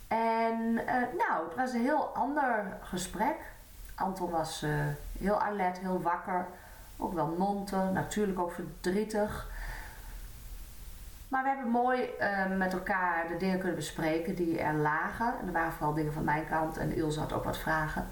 En 0.08 0.72
uh, 0.72 0.86
nou, 1.17 1.48
het 1.48 1.56
was 1.56 1.74
een 1.74 1.82
heel 1.82 2.06
ander 2.06 2.77
gesprek. 2.82 3.36
Anton 3.96 4.29
was 4.29 4.65
heel 5.20 5.41
alert, 5.41 5.79
heel 5.79 6.01
wakker. 6.01 6.46
Ook 6.98 7.13
wel 7.13 7.36
monter, 7.38 7.91
natuurlijk 7.91 8.39
ook 8.39 8.51
verdrietig. 8.51 9.50
Maar 11.32 11.44
we 11.44 11.50
hebben 11.50 11.68
mooi 11.68 12.10
uh, 12.20 12.58
met 12.58 12.74
elkaar 12.74 13.28
de 13.28 13.38
dingen 13.38 13.60
kunnen 13.60 13.76
bespreken 13.76 14.36
die 14.36 14.60
er 14.60 14.74
lagen. 14.74 15.34
En 15.42 15.48
er 15.48 15.54
waren 15.54 15.74
vooral 15.74 15.94
dingen 15.94 16.14
van 16.14 16.24
mijn 16.24 16.48
kant 16.48 16.78
en 16.78 16.96
Ilse 16.96 17.20
had 17.20 17.34
ook 17.34 17.44
wat 17.44 17.58
vragen. 17.58 18.08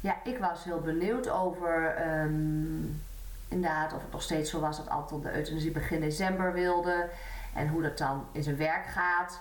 Ja, 0.00 0.16
ik 0.24 0.38
was 0.38 0.64
heel 0.64 0.80
benieuwd 0.80 1.28
over 1.30 1.94
um, 2.22 3.02
inderdaad 3.48 3.92
of 3.92 4.02
het 4.02 4.12
nog 4.12 4.22
steeds 4.22 4.50
zo 4.50 4.60
was 4.60 4.76
dat 4.76 4.88
Anton 4.88 5.20
de 5.20 5.34
euthanasie 5.34 5.70
begin 5.70 6.00
december 6.00 6.52
wilde. 6.52 7.08
En 7.54 7.68
hoe 7.68 7.82
dat 7.82 7.98
dan 7.98 8.26
in 8.32 8.42
zijn 8.42 8.56
werk 8.56 8.86
gaat. 8.86 9.40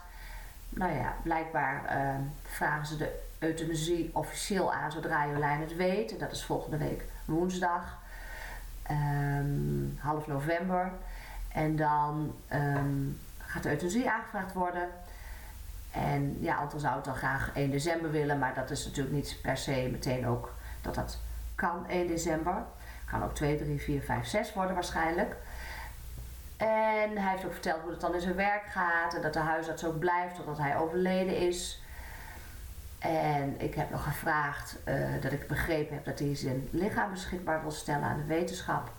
Nou 0.69 0.93
ja, 0.93 1.13
blijkbaar 1.23 1.97
uh, 1.97 2.15
vragen 2.43 2.87
ze 2.87 2.97
de 2.97 3.19
euthanasie 3.39 4.09
officieel 4.13 4.73
aan 4.73 4.91
zodra 4.91 5.27
Jolijn 5.27 5.61
het 5.61 5.75
weet. 5.75 6.11
En 6.11 6.17
dat 6.17 6.31
is 6.31 6.45
volgende 6.45 6.77
week 6.77 7.03
woensdag, 7.25 7.97
um, 8.91 9.97
half 9.99 10.27
november. 10.27 10.91
En 11.53 11.75
dan 11.75 12.35
um, 12.53 13.19
gaat 13.37 13.63
de 13.63 13.69
euthanasie 13.69 14.09
aangevraagd 14.09 14.53
worden. 14.53 14.89
En 15.91 16.37
ja, 16.39 16.55
Anton 16.55 16.79
zou 16.79 16.95
het 16.95 17.05
dan 17.05 17.15
graag 17.15 17.51
1 17.53 17.71
december 17.71 18.11
willen, 18.11 18.39
maar 18.39 18.53
dat 18.53 18.69
is 18.69 18.85
natuurlijk 18.85 19.15
niet 19.15 19.37
per 19.41 19.57
se 19.57 19.89
meteen 19.91 20.27
ook 20.27 20.53
dat 20.81 20.95
dat 20.95 21.19
kan 21.55 21.87
1 21.87 22.07
december. 22.07 22.63
Kan 23.05 23.23
ook 23.23 23.35
2, 23.35 23.57
3, 23.57 23.81
4, 23.81 24.01
5, 24.01 24.27
6 24.27 24.53
worden 24.53 24.73
waarschijnlijk. 24.73 25.35
En 26.57 27.17
hij 27.17 27.31
heeft 27.31 27.45
ook 27.45 27.51
verteld 27.51 27.81
hoe 27.81 27.91
het 27.91 28.01
dan 28.01 28.13
in 28.13 28.21
zijn 28.21 28.35
werk 28.35 28.65
gaat 28.65 29.13
en 29.13 29.21
dat 29.21 29.33
de 29.33 29.39
huisarts 29.39 29.85
ook 29.85 29.99
blijft 29.99 30.35
totdat 30.35 30.57
hij 30.57 30.77
overleden 30.77 31.37
is. 31.37 31.83
En 32.99 33.61
ik 33.61 33.75
heb 33.75 33.89
nog 33.89 34.03
gevraagd 34.03 34.77
uh, 34.87 35.21
dat 35.21 35.31
ik 35.31 35.47
begrepen 35.47 35.95
heb 35.95 36.05
dat 36.05 36.19
hij 36.19 36.35
zijn 36.35 36.67
lichaam 36.71 37.11
beschikbaar 37.11 37.61
wil 37.61 37.71
stellen 37.71 38.03
aan 38.03 38.17
de 38.17 38.25
wetenschap. 38.25 38.91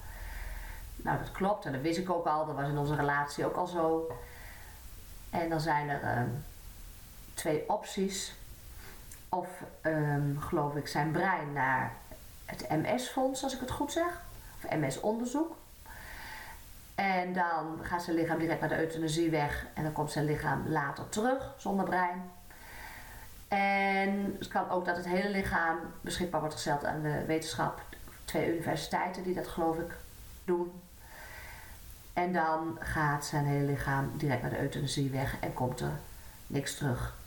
Nou, 1.02 1.18
dat 1.18 1.32
klopt 1.32 1.64
en 1.64 1.72
dat 1.72 1.80
wist 1.80 1.98
ik 1.98 2.10
ook 2.10 2.26
al. 2.26 2.46
Dat 2.46 2.54
was 2.54 2.68
in 2.68 2.78
onze 2.78 2.94
relatie 2.94 3.46
ook 3.46 3.56
al 3.56 3.66
zo. 3.66 4.12
En 5.30 5.48
dan 5.48 5.60
zijn 5.60 5.88
er 5.88 6.02
uh, 6.02 6.22
twee 7.34 7.68
opties. 7.68 8.34
Of 9.28 9.48
ehm, 9.80 10.36
geloof 10.38 10.74
ik 10.76 10.86
zijn 10.86 11.10
brein 11.10 11.52
naar 11.52 11.92
het 12.44 12.68
MS-fonds, 12.68 13.42
als 13.42 13.54
ik 13.54 13.60
het 13.60 13.70
goed 13.70 13.92
zeg. 13.92 14.20
Of 14.56 14.70
MS-onderzoek. 14.70 15.56
En 16.94 17.32
dan 17.32 17.78
gaat 17.82 18.02
zijn 18.02 18.16
lichaam 18.16 18.38
direct 18.38 18.60
naar 18.60 18.68
de 18.68 18.78
euthanasie 18.78 19.30
weg. 19.30 19.66
En 19.74 19.82
dan 19.82 19.92
komt 19.92 20.10
zijn 20.10 20.24
lichaam 20.24 20.68
later 20.68 21.08
terug 21.08 21.54
zonder 21.56 21.84
brein. 21.84 22.30
En 23.48 24.36
het 24.38 24.48
kan 24.48 24.70
ook 24.70 24.84
dat 24.84 24.96
het 24.96 25.06
hele 25.06 25.28
lichaam 25.28 25.78
beschikbaar 26.00 26.40
wordt 26.40 26.54
gesteld 26.54 26.84
aan 26.84 27.02
de 27.02 27.24
wetenschap. 27.26 27.82
Twee 28.24 28.52
universiteiten 28.52 29.22
die 29.22 29.34
dat 29.34 29.48
geloof 29.48 29.78
ik 29.78 29.94
doen. 30.44 30.72
En 32.12 32.32
dan 32.32 32.76
gaat 32.80 33.24
zijn 33.24 33.44
hele 33.44 33.64
lichaam 33.64 34.10
direct 34.16 34.42
naar 34.42 34.50
de 34.50 34.60
euthanasie 34.60 35.10
weg 35.10 35.40
en 35.40 35.54
komt 35.54 35.80
er 35.80 35.92
niks 36.46 36.74
terug. 36.74 37.18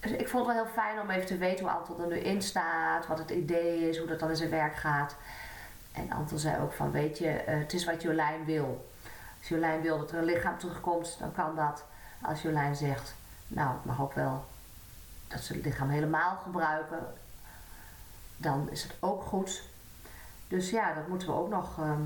Dus 0.00 0.10
ik 0.10 0.28
vond 0.28 0.46
het 0.46 0.54
wel 0.54 0.64
heel 0.64 0.74
fijn 0.74 1.00
om 1.00 1.10
even 1.10 1.26
te 1.26 1.36
weten 1.36 1.64
hoe 1.64 1.74
Anton 1.74 2.00
er 2.00 2.06
nu 2.06 2.18
in 2.18 2.42
staat, 2.42 3.06
wat 3.06 3.18
het 3.18 3.30
idee 3.30 3.88
is, 3.88 3.98
hoe 3.98 4.06
dat 4.06 4.20
dan 4.20 4.30
in 4.30 4.36
zijn 4.36 4.50
werk 4.50 4.76
gaat. 4.76 5.16
En 5.92 6.12
Anton 6.12 6.38
zei 6.38 6.62
ook 6.62 6.72
van, 6.72 6.90
weet 6.90 7.18
je, 7.18 7.28
eh, 7.28 7.58
het 7.58 7.72
is 7.72 7.84
wat 7.84 8.02
Jolijn 8.02 8.44
wil. 8.44 8.90
Als 9.38 9.48
Jolijn 9.48 9.80
wil 9.80 9.98
dat 9.98 10.12
er 10.12 10.18
een 10.18 10.24
lichaam 10.24 10.58
terugkomt, 10.58 11.16
dan 11.18 11.32
kan 11.32 11.56
dat. 11.56 11.84
Als 12.22 12.42
Jolijn 12.42 12.76
zegt, 12.76 13.14
nou, 13.46 13.74
het 13.74 13.84
mag 13.84 14.00
ook 14.00 14.12
wel 14.12 14.44
dat 15.28 15.40
ze 15.40 15.52
het 15.52 15.64
lichaam 15.64 15.88
helemaal 15.88 16.36
gebruiken, 16.36 17.14
dan 18.36 18.68
is 18.70 18.82
het 18.82 18.94
ook 19.00 19.22
goed. 19.22 19.62
Dus 20.50 20.70
ja, 20.70 20.94
dat 20.94 21.08
moeten 21.08 21.28
we 21.28 21.34
ook 21.34 21.48
nog 21.48 21.78
ehm, 21.78 22.02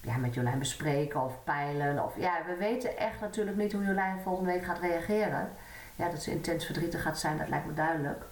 ja, 0.00 0.16
met 0.16 0.34
Jolijn 0.34 0.58
bespreken 0.58 1.24
of 1.24 1.44
peilen. 1.44 2.04
Of, 2.04 2.16
ja, 2.16 2.42
we 2.46 2.54
weten 2.54 2.98
echt 2.98 3.20
natuurlijk 3.20 3.56
niet 3.56 3.72
hoe 3.72 3.84
Jolijn 3.84 4.20
volgende 4.22 4.52
week 4.52 4.64
gaat 4.64 4.78
reageren. 4.78 5.50
Ja, 5.96 6.08
dat 6.08 6.22
ze 6.22 6.30
intens 6.30 6.64
verdrietig 6.64 7.02
gaat 7.02 7.18
zijn, 7.18 7.38
dat 7.38 7.48
lijkt 7.48 7.66
me 7.66 7.74
duidelijk. 7.74 8.24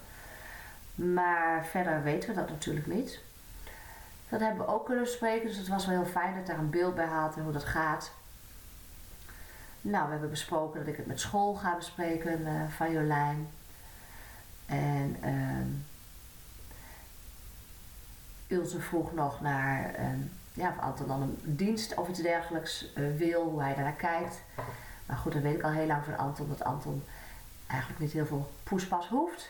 Maar 0.95 1.65
verder 1.65 2.03
weten 2.03 2.29
we 2.29 2.35
dat 2.35 2.49
natuurlijk 2.49 2.87
niet. 2.87 3.19
Dat 4.29 4.39
hebben 4.39 4.65
we 4.65 4.71
ook 4.71 4.85
kunnen 4.85 5.03
bespreken, 5.03 5.47
dus 5.47 5.57
het 5.57 5.67
was 5.67 5.85
wel 5.85 6.01
heel 6.01 6.11
fijn 6.11 6.35
dat 6.35 6.47
daar 6.47 6.57
een 6.57 6.69
beeld 6.69 6.95
bij 6.95 7.05
had 7.05 7.35
en 7.35 7.43
hoe 7.43 7.53
dat 7.53 7.63
gaat. 7.63 8.11
Nou, 9.81 10.05
we 10.05 10.11
hebben 10.11 10.29
besproken 10.29 10.79
dat 10.79 10.87
ik 10.87 10.97
het 10.97 11.05
met 11.05 11.19
school 11.19 11.53
ga 11.53 11.75
bespreken 11.75 12.41
uh, 12.41 12.61
van 12.69 12.91
Jolijn. 12.91 13.47
En 14.65 15.15
uh, 15.23 15.90
Ilse 18.51 18.79
vroeg 18.79 19.13
nog 19.13 19.41
naar 19.41 19.99
uh, 19.99 20.05
ja, 20.53 20.73
of 20.93 21.09
een 21.09 21.39
dienst 21.43 21.95
of 21.95 22.09
iets 22.09 22.21
dergelijks 22.21 22.93
eh, 22.93 23.03
wil, 23.17 23.43
hoe 23.43 23.61
hij 23.61 23.73
daarnaar 23.73 23.93
kijkt. 23.93 24.41
Maar 25.05 25.17
goed, 25.17 25.33
dat 25.33 25.41
weet 25.41 25.55
ik 25.55 25.63
al 25.63 25.71
heel 25.71 25.85
lang 25.85 26.03
van 26.03 26.17
Anton, 26.17 26.49
dat 26.49 26.63
Anton 26.63 27.03
eigenlijk 27.67 28.01
niet 28.01 28.11
heel 28.11 28.25
veel 28.25 28.51
poespas 28.63 29.07
hoeft. 29.07 29.49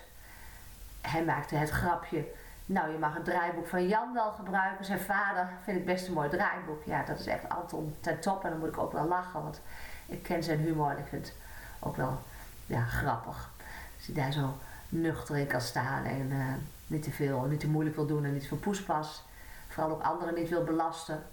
Hij 1.01 1.23
maakte 1.23 1.55
het 1.55 1.69
grapje, 1.69 2.25
nou 2.65 2.91
je 2.91 2.97
mag 2.97 3.13
het 3.13 3.25
draaiboek 3.25 3.67
van 3.67 3.87
Jan 3.87 4.13
wel 4.13 4.31
gebruiken. 4.31 4.85
Zijn 4.85 4.99
vader 4.99 5.49
vind 5.63 5.77
ik 5.77 5.85
best 5.85 6.07
een 6.07 6.13
mooi 6.13 6.29
draaiboek. 6.29 6.83
Ja, 6.85 7.03
dat 7.03 7.19
is 7.19 7.27
echt 7.27 7.49
Anton 7.49 7.95
ten 7.99 8.19
top 8.19 8.43
en 8.43 8.49
dan 8.49 8.59
moet 8.59 8.67
ik 8.67 8.77
ook 8.77 8.91
wel 8.91 9.07
lachen, 9.07 9.43
want 9.43 9.61
ik 10.05 10.23
ken 10.23 10.43
zijn 10.43 10.59
humor 10.59 10.89
en 10.89 10.97
ik 10.97 11.07
vind 11.09 11.25
het 11.25 11.35
ook 11.79 11.95
wel 11.95 12.21
ja, 12.65 12.83
grappig. 12.83 13.49
Als 13.97 14.05
hij 14.05 14.15
daar 14.15 14.31
zo 14.31 14.57
nuchter 14.89 15.37
in 15.37 15.47
kan 15.47 15.61
staan 15.61 16.03
en 16.03 16.31
uh, 16.31 16.53
niet 16.91 17.03
te 17.03 17.11
veel, 17.11 17.41
niet 17.41 17.59
te 17.59 17.69
moeilijk 17.69 17.95
wil 17.95 18.05
doen 18.05 18.25
en 18.25 18.33
niet 18.33 18.47
veel 18.47 18.57
poespas. 18.57 19.23
Vooral 19.67 19.91
ook 19.91 20.01
anderen 20.01 20.35
niet 20.35 20.49
wil 20.49 20.63
belasten. 20.63 21.23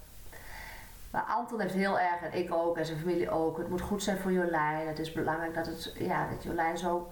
Maar 1.11 1.21
Anton 1.21 1.59
heeft 1.59 1.73
heel 1.73 1.99
erg, 1.99 2.21
en 2.21 2.39
ik 2.39 2.53
ook, 2.53 2.77
en 2.77 2.85
zijn 2.85 2.99
familie 2.99 3.29
ook. 3.29 3.57
Het 3.57 3.69
moet 3.69 3.81
goed 3.81 4.03
zijn 4.03 4.17
voor 4.17 4.31
Jolijn. 4.31 4.87
Het 4.87 4.99
is 4.99 5.11
belangrijk 5.11 5.53
dat, 5.53 5.65
het, 5.65 5.93
ja, 5.97 6.27
dat 6.29 6.43
Jolijn 6.43 6.77
zo 6.77 7.11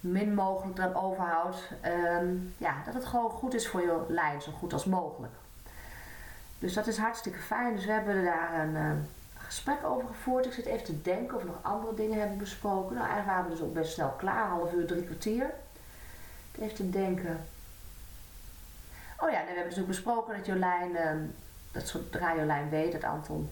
min 0.00 0.34
mogelijk 0.34 0.76
dan 0.76 0.94
overhoudt. 0.94 1.70
Um, 2.20 2.54
ja, 2.58 2.74
dat 2.84 2.94
het 2.94 3.04
gewoon 3.04 3.30
goed 3.30 3.54
is 3.54 3.68
voor 3.68 3.82
Jolijn, 3.82 4.42
zo 4.42 4.52
goed 4.52 4.72
als 4.72 4.84
mogelijk. 4.84 5.32
Dus 6.58 6.74
dat 6.74 6.86
is 6.86 6.98
hartstikke 6.98 7.38
fijn. 7.38 7.74
Dus 7.74 7.84
we 7.84 7.92
hebben 7.92 8.24
daar 8.24 8.60
een 8.60 8.74
uh, 8.74 8.90
gesprek 9.34 9.84
over 9.84 10.08
gevoerd. 10.08 10.46
Ik 10.46 10.52
zit 10.52 10.66
even 10.66 10.84
te 10.84 11.02
denken 11.02 11.36
of 11.36 11.42
we 11.42 11.48
nog 11.48 11.62
andere 11.62 11.94
dingen 11.94 12.18
hebben 12.18 12.38
besproken. 12.38 12.94
Nou, 12.94 13.06
eigenlijk 13.08 13.26
waren 13.26 13.44
we 13.44 13.56
dus 13.56 13.66
ook 13.66 13.74
best 13.74 13.92
snel 13.92 14.14
klaar, 14.18 14.48
half 14.48 14.72
uur, 14.72 14.86
drie 14.86 15.04
kwartier. 15.04 15.50
Even 16.58 16.74
te 16.74 16.90
denken. 16.90 17.46
Oh 19.18 19.30
ja, 19.30 19.40
we 19.40 19.46
hebben 19.46 19.68
dus 19.68 19.80
ook 19.80 19.86
besproken 19.86 20.36
dat 20.36 20.46
Jolijn, 20.46 20.90
uh, 20.90 21.10
dat 21.72 21.88
zodra 21.88 22.36
Jolijn 22.36 22.68
weet 22.68 22.92
dat 22.92 23.04
Anton 23.04 23.50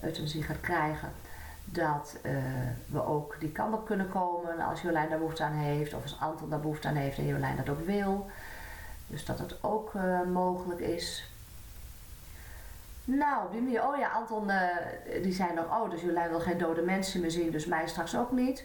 euthanasie 0.00 0.42
gaat 0.42 0.60
krijgen, 0.60 1.12
dat 1.64 2.16
uh, 2.22 2.32
we 2.86 3.06
ook 3.06 3.36
die 3.40 3.52
kant 3.52 3.74
op 3.74 3.86
kunnen 3.86 4.08
komen 4.08 4.60
als 4.60 4.80
Jolijn 4.80 5.08
daar 5.08 5.18
behoefte 5.18 5.42
aan 5.42 5.52
heeft, 5.52 5.94
of 5.94 6.02
als 6.02 6.20
Anton 6.20 6.50
daar 6.50 6.60
behoefte 6.60 6.88
aan 6.88 6.96
heeft 6.96 7.18
en 7.18 7.26
Jolijn 7.26 7.56
dat 7.56 7.68
ook 7.68 7.86
wil. 7.86 8.30
Dus 9.06 9.24
dat 9.24 9.38
het 9.38 9.62
ook 9.62 9.92
uh, 9.94 10.22
mogelijk 10.22 10.80
is. 10.80 11.30
Nou, 13.04 13.50
die 13.50 13.60
manier, 13.60 13.86
oh 13.86 13.98
ja, 13.98 14.08
Anton 14.08 14.48
uh, 14.48 15.22
die 15.22 15.32
zei 15.32 15.54
nog, 15.54 15.64
oh, 15.64 15.90
dus 15.90 16.00
Jolijn 16.00 16.28
wil 16.28 16.40
geen 16.40 16.58
dode 16.58 16.82
mensen 16.82 17.20
meer 17.20 17.30
zien, 17.30 17.50
dus 17.50 17.66
mij 17.66 17.88
straks 17.88 18.16
ook 18.16 18.32
niet. 18.32 18.64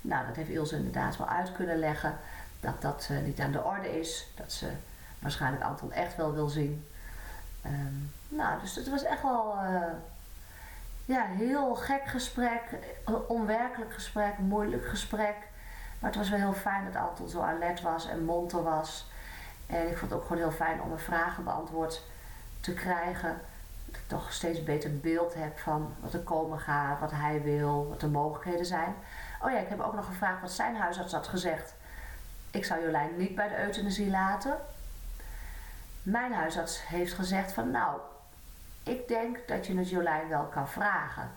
Nou, 0.00 0.26
dat 0.26 0.36
heeft 0.36 0.48
Ilse 0.48 0.76
inderdaad 0.76 1.16
wel 1.16 1.28
uit 1.28 1.52
kunnen 1.52 1.78
leggen, 1.78 2.18
dat 2.66 2.82
dat 2.82 3.10
niet 3.24 3.40
aan 3.40 3.52
de 3.52 3.62
orde 3.62 4.00
is, 4.00 4.28
dat 4.36 4.52
ze 4.52 4.70
waarschijnlijk 5.18 5.64
Anton 5.64 5.92
echt 5.92 6.16
wel 6.16 6.32
wil 6.32 6.48
zien. 6.48 6.86
Um, 7.66 8.12
nou, 8.28 8.60
dus 8.60 8.74
het 8.74 8.88
was 8.90 9.02
echt 9.02 9.22
wel 9.22 9.56
uh, 9.62 9.82
ja, 11.04 11.24
heel 11.24 11.74
gek 11.74 12.06
gesprek, 12.06 12.62
onwerkelijk 13.26 13.92
gesprek, 13.92 14.38
moeilijk 14.38 14.86
gesprek. 14.86 15.36
Maar 15.98 16.10
het 16.10 16.18
was 16.18 16.30
wel 16.30 16.38
heel 16.38 16.52
fijn 16.52 16.84
dat 16.84 17.02
Anton 17.02 17.28
zo 17.28 17.40
alert 17.40 17.80
was 17.80 18.08
en 18.08 18.24
monter 18.24 18.62
was. 18.62 19.06
En 19.66 19.88
ik 19.88 19.96
vond 19.96 20.10
het 20.10 20.20
ook 20.20 20.26
gewoon 20.26 20.42
heel 20.42 20.56
fijn 20.56 20.82
om 20.82 20.88
mijn 20.88 21.00
vragen 21.00 21.44
beantwoord 21.44 22.02
te 22.60 22.74
krijgen. 22.74 23.40
Dat 23.84 23.96
ik 23.96 24.08
toch 24.08 24.32
steeds 24.32 24.62
beter 24.62 24.98
beeld 24.98 25.34
heb 25.34 25.58
van 25.58 25.94
wat 26.00 26.12
er 26.12 26.20
komen 26.20 26.58
gaat, 26.58 27.00
wat 27.00 27.10
hij 27.10 27.42
wil, 27.42 27.88
wat 27.88 28.00
de 28.00 28.08
mogelijkheden 28.08 28.66
zijn. 28.66 28.94
Oh 29.42 29.50
ja, 29.50 29.58
ik 29.58 29.68
heb 29.68 29.80
ook 29.80 29.94
nog 29.94 30.06
gevraagd 30.06 30.40
wat 30.40 30.52
zijn 30.52 30.76
huisarts 30.76 31.12
had 31.12 31.28
gezegd. 31.28 31.74
Ik 32.56 32.64
zou 32.64 32.82
Jolijn 32.82 33.16
niet 33.16 33.34
bij 33.34 33.48
de 33.48 33.62
euthanasie 33.64 34.10
laten. 34.10 34.58
Mijn 36.02 36.32
huisarts 36.32 36.86
heeft 36.86 37.12
gezegd 37.12 37.52
van 37.52 37.70
nou, 37.70 38.00
ik 38.82 39.08
denk 39.08 39.38
dat 39.46 39.66
je 39.66 39.76
het 39.76 39.90
Jolijn 39.90 40.28
wel 40.28 40.44
kan 40.44 40.68
vragen. 40.68 41.30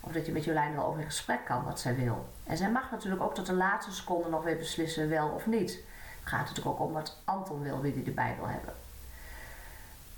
Of 0.00 0.12
dat 0.12 0.26
je 0.26 0.32
met 0.32 0.44
Jolijn 0.44 0.74
wel 0.74 0.84
over 0.84 1.00
in 1.00 1.06
gesprek 1.06 1.44
kan 1.44 1.64
wat 1.64 1.80
zij 1.80 1.94
wil. 1.96 2.28
En 2.44 2.56
zij 2.56 2.70
mag 2.70 2.90
natuurlijk 2.90 3.22
ook 3.22 3.34
tot 3.34 3.46
de 3.46 3.52
laatste 3.52 3.92
seconde 3.92 4.28
nog 4.28 4.42
weer 4.42 4.56
beslissen 4.56 5.08
wel 5.08 5.28
of 5.28 5.46
niet. 5.46 5.70
Het 5.70 6.28
gaat 6.28 6.48
natuurlijk 6.48 6.66
ook 6.66 6.86
om 6.86 6.92
wat 6.92 7.20
Anton 7.24 7.62
wil, 7.62 7.80
wie 7.80 7.92
hij 7.92 8.04
erbij 8.06 8.34
wil 8.38 8.48
hebben. 8.48 8.74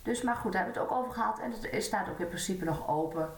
Dus, 0.03 0.23
maar 0.23 0.37
goed, 0.37 0.53
daar 0.53 0.65
hebben 0.65 0.83
we 0.83 0.89
het 0.89 0.99
ook 0.99 1.05
over 1.05 1.13
gehad. 1.13 1.39
En 1.39 1.53
het 1.71 1.85
staat 1.85 2.09
ook 2.09 2.19
in 2.19 2.29
principe 2.29 2.65
nog 2.65 2.89
open 2.89 3.31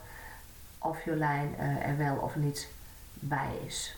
of 0.79 1.05
Jolijn 1.05 1.55
uh, 1.59 1.89
er 1.89 1.97
wel 1.97 2.17
of 2.17 2.37
niet 2.37 2.69
bij 3.13 3.57
is. 3.67 3.97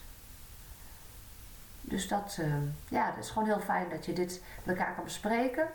Dus 1.86 2.08
dat, 2.08 2.36
uh, 2.40 2.54
ja, 2.88 3.10
dat 3.10 3.24
is 3.24 3.30
gewoon 3.30 3.48
heel 3.48 3.60
fijn 3.60 3.88
dat 3.88 4.06
je 4.06 4.12
dit 4.12 4.42
met 4.62 4.76
elkaar 4.76 4.94
kan 4.94 5.04
bespreken. 5.04 5.68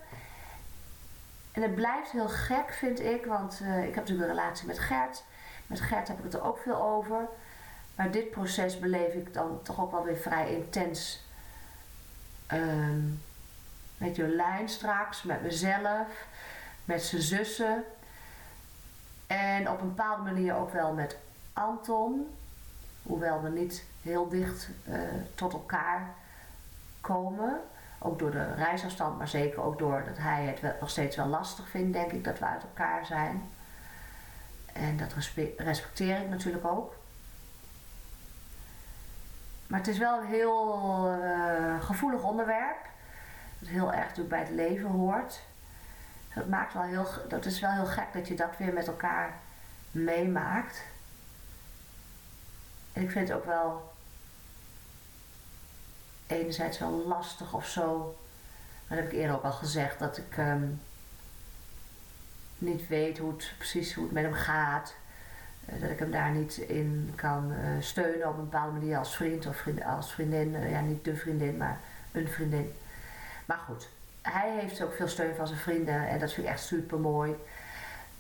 En 1.51 1.61
het 1.61 1.75
blijft 1.75 2.11
heel 2.11 2.29
gek, 2.29 2.73
vind 2.73 2.99
ik, 2.99 3.25
want 3.25 3.59
uh, 3.63 3.77
ik 3.77 3.95
heb 3.95 3.95
natuurlijk 3.95 4.29
een 4.29 4.35
relatie 4.35 4.67
met 4.67 4.79
Gert. 4.79 5.23
Met 5.67 5.81
Gert 5.81 6.07
heb 6.07 6.17
ik 6.17 6.23
het 6.23 6.33
er 6.33 6.43
ook 6.43 6.57
veel 6.57 6.81
over. 6.81 7.27
Maar 7.95 8.11
dit 8.11 8.31
proces 8.31 8.79
beleef 8.79 9.13
ik 9.13 9.33
dan 9.33 9.59
toch 9.63 9.81
ook 9.81 9.91
wel 9.91 10.03
weer 10.03 10.17
vrij 10.17 10.53
intens. 10.53 11.25
Um, 12.53 13.21
met 13.97 14.15
Jolijn 14.15 14.69
straks, 14.69 15.23
met 15.23 15.41
mezelf, 15.41 16.07
met 16.85 17.03
zijn 17.03 17.21
zussen. 17.21 17.83
En 19.27 19.69
op 19.69 19.81
een 19.81 19.87
bepaalde 19.87 20.23
manier 20.23 20.55
ook 20.55 20.71
wel 20.71 20.93
met 20.93 21.17
Anton. 21.53 22.38
Hoewel 23.03 23.41
we 23.41 23.49
niet 23.49 23.85
heel 24.01 24.29
dicht 24.29 24.69
uh, 24.87 24.99
tot 25.35 25.53
elkaar 25.53 26.09
komen. 27.01 27.59
Ook 27.99 28.19
door 28.19 28.31
de 28.31 28.53
reisafstand, 28.53 29.17
maar 29.17 29.27
zeker 29.27 29.61
ook 29.61 29.79
door 29.79 30.03
dat 30.05 30.17
hij 30.17 30.45
het 30.45 30.79
nog 30.79 30.89
steeds 30.89 31.15
wel 31.15 31.27
lastig 31.27 31.69
vindt, 31.69 31.93
denk 31.93 32.11
ik, 32.11 32.23
dat 32.23 32.39
we 32.39 32.45
uit 32.45 32.63
elkaar 32.63 33.05
zijn. 33.05 33.49
En 34.73 34.97
dat 34.97 35.13
respecteer 35.57 36.21
ik 36.21 36.29
natuurlijk 36.29 36.65
ook. 36.65 36.93
Maar 39.67 39.79
het 39.79 39.87
is 39.87 39.97
wel 39.97 40.19
een 40.19 40.27
heel 40.27 41.17
uh, 41.21 41.83
gevoelig 41.83 42.23
onderwerp. 42.23 42.87
Dat 43.59 43.69
heel 43.69 43.93
erg 43.93 44.07
natuurlijk 44.07 44.29
bij 44.29 44.39
het 44.39 44.49
leven 44.49 44.89
hoort. 44.89 45.41
Dat, 46.35 46.47
maakt 46.47 46.73
wel 46.73 46.83
heel, 46.83 47.07
dat 47.27 47.45
is 47.45 47.59
wel 47.59 47.71
heel 47.71 47.85
gek 47.85 48.13
dat 48.13 48.27
je 48.27 48.35
dat 48.35 48.57
weer 48.57 48.73
met 48.73 48.87
elkaar 48.87 49.33
meemaakt. 49.91 50.83
En 52.99 53.05
ik 53.05 53.11
vind 53.11 53.27
het 53.27 53.37
ook 53.37 53.45
wel 53.45 53.93
enerzijds 56.27 56.79
wel 56.79 57.03
lastig 57.07 57.53
of 57.53 57.67
zo. 57.67 58.17
Dat 58.87 58.97
heb 58.97 59.07
ik 59.07 59.13
eerder 59.13 59.35
ook 59.35 59.43
al 59.43 59.51
gezegd, 59.51 59.99
dat 59.99 60.17
ik 60.17 60.37
um, 60.37 60.81
niet 62.57 62.87
weet 62.87 63.17
hoe 63.17 63.31
het, 63.31 63.53
precies 63.57 63.93
hoe 63.93 64.03
het 64.03 64.13
met 64.13 64.23
hem 64.23 64.33
gaat. 64.33 64.93
Eh, 65.65 65.81
dat 65.81 65.89
ik 65.89 65.99
hem 65.99 66.11
daar 66.11 66.31
niet 66.31 66.57
in 66.57 67.13
kan 67.15 67.51
eh, 67.51 67.59
steunen 67.79 68.27
op 68.27 68.37
een 68.37 68.49
bepaalde 68.49 68.79
manier 68.79 68.97
als 68.97 69.15
vriend 69.15 69.45
of 69.45 69.65
als 69.85 70.13
vriendin. 70.13 70.55
Eh, 70.55 70.71
ja, 70.71 70.81
niet 70.81 71.03
de 71.03 71.15
vriendin, 71.15 71.57
maar 71.57 71.79
een 72.11 72.27
vriendin. 72.27 72.73
Maar 73.45 73.59
goed, 73.67 73.89
hij 74.21 74.57
heeft 74.59 74.81
ook 74.81 74.93
veel 74.93 75.07
steun 75.07 75.35
van 75.35 75.47
zijn 75.47 75.59
vrienden 75.59 76.07
en 76.07 76.19
dat 76.19 76.33
vind 76.33 76.47
ik 76.47 76.53
echt 76.53 76.63
super 76.63 76.99
mooi. 76.99 77.35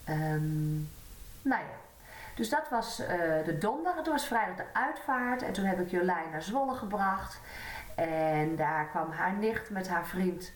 Um, 0.09 0.89
nou 1.41 1.61
ja, 1.61 1.77
dus 2.39 2.49
dat 2.49 2.69
was 2.69 2.95
de 3.45 3.57
donderdag. 3.59 4.03
Toen 4.03 4.13
was 4.13 4.25
vrijdag 4.25 4.55
de 4.55 4.63
uitvaart 4.73 5.41
en 5.41 5.53
toen 5.53 5.65
heb 5.65 5.79
ik 5.79 5.89
Jolijn 5.89 6.29
naar 6.31 6.41
Zwolle 6.41 6.75
gebracht. 6.75 7.39
En 7.95 8.55
daar 8.55 8.87
kwam 8.87 9.11
haar 9.11 9.33
nicht 9.33 9.69
met 9.69 9.89
haar 9.89 10.05
vriend 10.05 10.51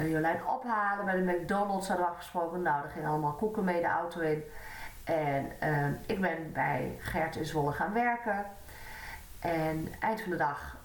Jolijn 0.00 0.46
ophalen 0.46 1.04
bij 1.04 1.14
de 1.14 1.32
McDonald's. 1.32 1.88
Hadden 1.88 2.06
we 2.06 2.12
afgesproken. 2.12 2.62
Nou, 2.62 2.84
er 2.84 2.90
gingen 2.90 3.08
allemaal 3.08 3.32
koeken 3.32 3.64
mee 3.64 3.80
de 3.80 3.86
auto 3.86 4.20
in. 4.20 4.42
En 5.04 5.52
ehm, 5.58 5.92
ik 6.06 6.20
ben 6.20 6.52
bij 6.52 6.96
Gert 6.98 7.36
in 7.36 7.44
Zwolle 7.44 7.72
gaan 7.72 7.92
werken. 7.92 8.46
En 9.40 9.88
eind 10.00 10.20
van 10.20 10.30
de 10.30 10.36
dag 10.36 10.76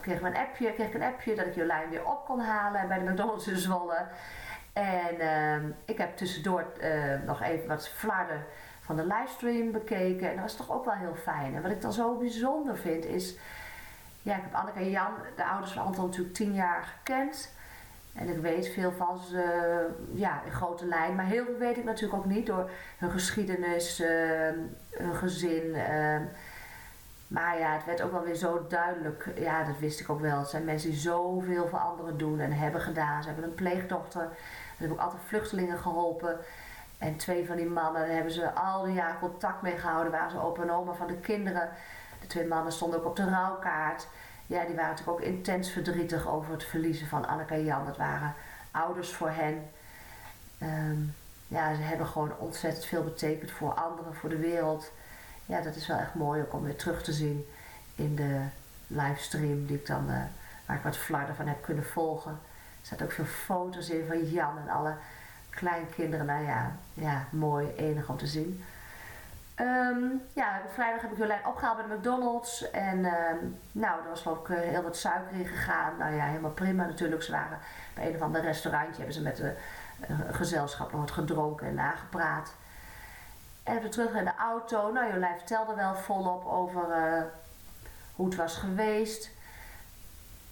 kreeg, 0.00 0.18
ik 0.18 0.24
een 0.24 0.36
appje, 0.36 0.72
kreeg 0.72 0.88
ik 0.88 0.94
een 0.94 1.02
appje 1.02 1.34
dat 1.34 1.46
ik 1.46 1.54
Jolijn 1.54 1.90
weer 1.90 2.06
op 2.06 2.24
kon 2.24 2.40
halen 2.40 2.88
bij 2.88 2.98
de 2.98 3.10
McDonald's 3.10 3.46
in 3.46 3.56
Zwolle. 3.56 4.06
En 4.72 5.76
ik 5.84 5.98
heb 5.98 6.16
tussendoor 6.16 6.64
nog 7.26 7.42
even 7.42 7.68
wat 7.68 7.88
flarden 7.88 8.44
van 8.84 8.96
de 8.96 9.06
livestream 9.06 9.72
bekeken. 9.72 10.28
En 10.28 10.34
dat 10.34 10.42
was 10.42 10.56
toch 10.56 10.72
ook 10.72 10.84
wel 10.84 10.94
heel 10.94 11.14
fijn. 11.14 11.54
En 11.54 11.62
wat 11.62 11.70
ik 11.70 11.82
dan 11.82 11.92
zo 11.92 12.14
bijzonder 12.14 12.76
vind 12.76 13.04
is... 13.04 13.36
Ja, 14.22 14.36
ik 14.36 14.42
heb 14.42 14.54
Anneke 14.54 14.78
en 14.78 14.90
Jan, 14.90 15.12
de 15.36 15.44
ouders 15.44 15.72
van 15.72 15.84
Anton, 15.84 16.06
natuurlijk 16.06 16.34
tien 16.34 16.54
jaar 16.54 16.84
gekend. 16.84 17.52
En 18.14 18.28
ik 18.28 18.38
weet 18.38 18.68
veel 18.68 18.92
van 18.92 19.18
ze, 19.18 19.86
ja, 20.12 20.42
in 20.44 20.52
grote 20.52 20.86
lijn. 20.86 21.14
Maar 21.14 21.24
heel 21.24 21.44
veel 21.44 21.58
weet 21.58 21.76
ik 21.76 21.84
natuurlijk 21.84 22.22
ook 22.22 22.30
niet 22.30 22.46
door 22.46 22.70
hun 22.98 23.10
geschiedenis, 23.10 24.00
uh, 24.00 24.08
hun 24.90 25.14
gezin. 25.14 25.64
Uh, 25.64 26.16
maar 27.26 27.58
ja, 27.58 27.72
het 27.72 27.84
werd 27.84 28.02
ook 28.02 28.12
wel 28.12 28.22
weer 28.22 28.34
zo 28.34 28.66
duidelijk. 28.68 29.28
Ja, 29.36 29.64
dat 29.64 29.78
wist 29.78 30.00
ik 30.00 30.10
ook 30.10 30.20
wel. 30.20 30.38
Het 30.38 30.48
zijn 30.48 30.64
mensen 30.64 30.90
die 30.90 30.98
zoveel 30.98 31.68
voor 31.68 31.78
anderen 31.78 32.18
doen 32.18 32.40
en 32.40 32.52
hebben 32.52 32.80
gedaan. 32.80 33.22
Ze 33.22 33.28
hebben 33.28 33.44
een 33.44 33.54
pleegdochter. 33.54 34.20
Daar 34.20 34.32
heb 34.76 34.90
ik 34.90 34.98
altijd 34.98 35.22
vluchtelingen 35.26 35.78
geholpen. 35.78 36.38
En 36.98 37.16
twee 37.16 37.46
van 37.46 37.56
die 37.56 37.66
mannen, 37.66 38.06
daar 38.06 38.14
hebben 38.14 38.32
ze 38.32 38.52
al 38.52 38.84
die 38.84 38.94
jaren 38.94 39.18
contact 39.18 39.62
mee 39.62 39.78
gehouden. 39.78 40.12
Waren 40.12 40.30
ze 40.30 40.40
opa 40.40 40.62
en 40.62 40.70
oma 40.70 40.92
van 40.92 41.06
de 41.06 41.16
kinderen. 41.16 41.68
De 42.20 42.26
twee 42.26 42.46
mannen 42.46 42.72
stonden 42.72 42.98
ook 42.98 43.06
op 43.06 43.16
de 43.16 43.28
rouwkaart 43.30 44.06
ja, 44.46 44.64
die 44.64 44.74
waren 44.74 44.90
natuurlijk 44.90 45.18
ook 45.18 45.26
intens 45.26 45.70
verdrietig 45.70 46.28
over 46.28 46.52
het 46.52 46.64
verliezen 46.64 47.06
van 47.06 47.26
Anneke 47.26 47.54
en 47.54 47.64
Jan. 47.64 47.86
Dat 47.86 47.96
waren 47.96 48.34
ouders 48.70 49.12
voor 49.12 49.30
hen. 49.30 49.70
Ehm, 50.58 51.02
ja, 51.48 51.74
ze 51.74 51.82
hebben 51.82 52.06
gewoon 52.06 52.38
ontzettend 52.38 52.84
veel 52.84 53.04
betekend 53.04 53.50
voor 53.50 53.74
anderen, 53.74 54.14
voor 54.14 54.28
de 54.28 54.38
wereld. 54.38 54.92
Ja, 55.46 55.60
dat 55.60 55.76
is 55.76 55.86
wel 55.86 55.98
echt 55.98 56.14
mooi 56.14 56.42
ook 56.42 56.52
om 56.52 56.62
weer 56.62 56.76
terug 56.76 57.02
te 57.02 57.12
zien 57.12 57.46
in 57.94 58.16
de 58.16 58.40
livestream 58.86 59.66
die 59.66 59.76
ik 59.76 59.86
dan, 59.86 60.10
uh, 60.10 60.22
waar 60.66 60.76
ik 60.76 60.82
wat 60.82 60.96
flarden 60.96 61.34
van 61.34 61.46
heb 61.46 61.62
kunnen 61.62 61.84
volgen. 61.84 62.30
Er 62.80 62.86
zaten 62.86 63.06
ook 63.06 63.12
veel 63.12 63.24
foto's 63.24 63.88
in 63.88 64.06
van 64.06 64.30
Jan 64.30 64.58
en 64.58 64.68
alle 64.68 64.94
kleinkinderen. 65.54 66.26
Nou 66.26 66.44
ja, 66.44 66.72
ja 66.94 67.24
mooi, 67.30 67.72
enig 67.76 68.08
om 68.08 68.16
te 68.16 68.26
zien. 68.26 68.64
Um, 69.60 70.22
ja, 70.32 70.60
vrijdag 70.72 71.02
heb 71.02 71.12
ik 71.12 71.18
Jolijn 71.18 71.46
opgehaald 71.46 71.76
bij 71.76 71.86
de 71.86 71.94
McDonald's. 71.94 72.70
En 72.70 73.04
um, 73.04 73.58
nou, 73.72 74.02
er 74.02 74.08
was 74.08 74.26
ook 74.26 74.48
uh, 74.48 74.58
heel 74.58 74.82
wat 74.82 74.96
suiker 74.96 75.36
in 75.36 75.46
gegaan. 75.46 75.96
Nou 75.98 76.14
ja, 76.14 76.24
helemaal 76.24 76.50
prima 76.50 76.86
natuurlijk. 76.86 77.22
Ze 77.22 77.32
waren 77.32 77.58
bij 77.94 78.08
een 78.08 78.14
of 78.14 78.20
ander 78.20 78.40
restaurantje. 78.40 78.96
Hebben 78.96 79.14
ze 79.14 79.22
met 79.22 79.36
de 79.36 79.56
uh, 80.10 80.18
gezelschap 80.30 80.92
nog 80.92 81.00
wat 81.00 81.10
gedronken 81.10 81.66
en 81.66 81.74
nagepraat. 81.74 82.54
En 83.62 83.82
we 83.82 83.88
terug 83.88 84.14
in 84.14 84.24
de 84.24 84.34
auto. 84.38 84.92
Nou, 84.92 85.12
Jolijn 85.12 85.36
vertelde 85.36 85.74
wel 85.74 85.94
volop 85.94 86.46
over 86.46 86.88
uh, 86.88 87.22
hoe 88.14 88.26
het 88.26 88.36
was 88.36 88.56
geweest. 88.56 89.30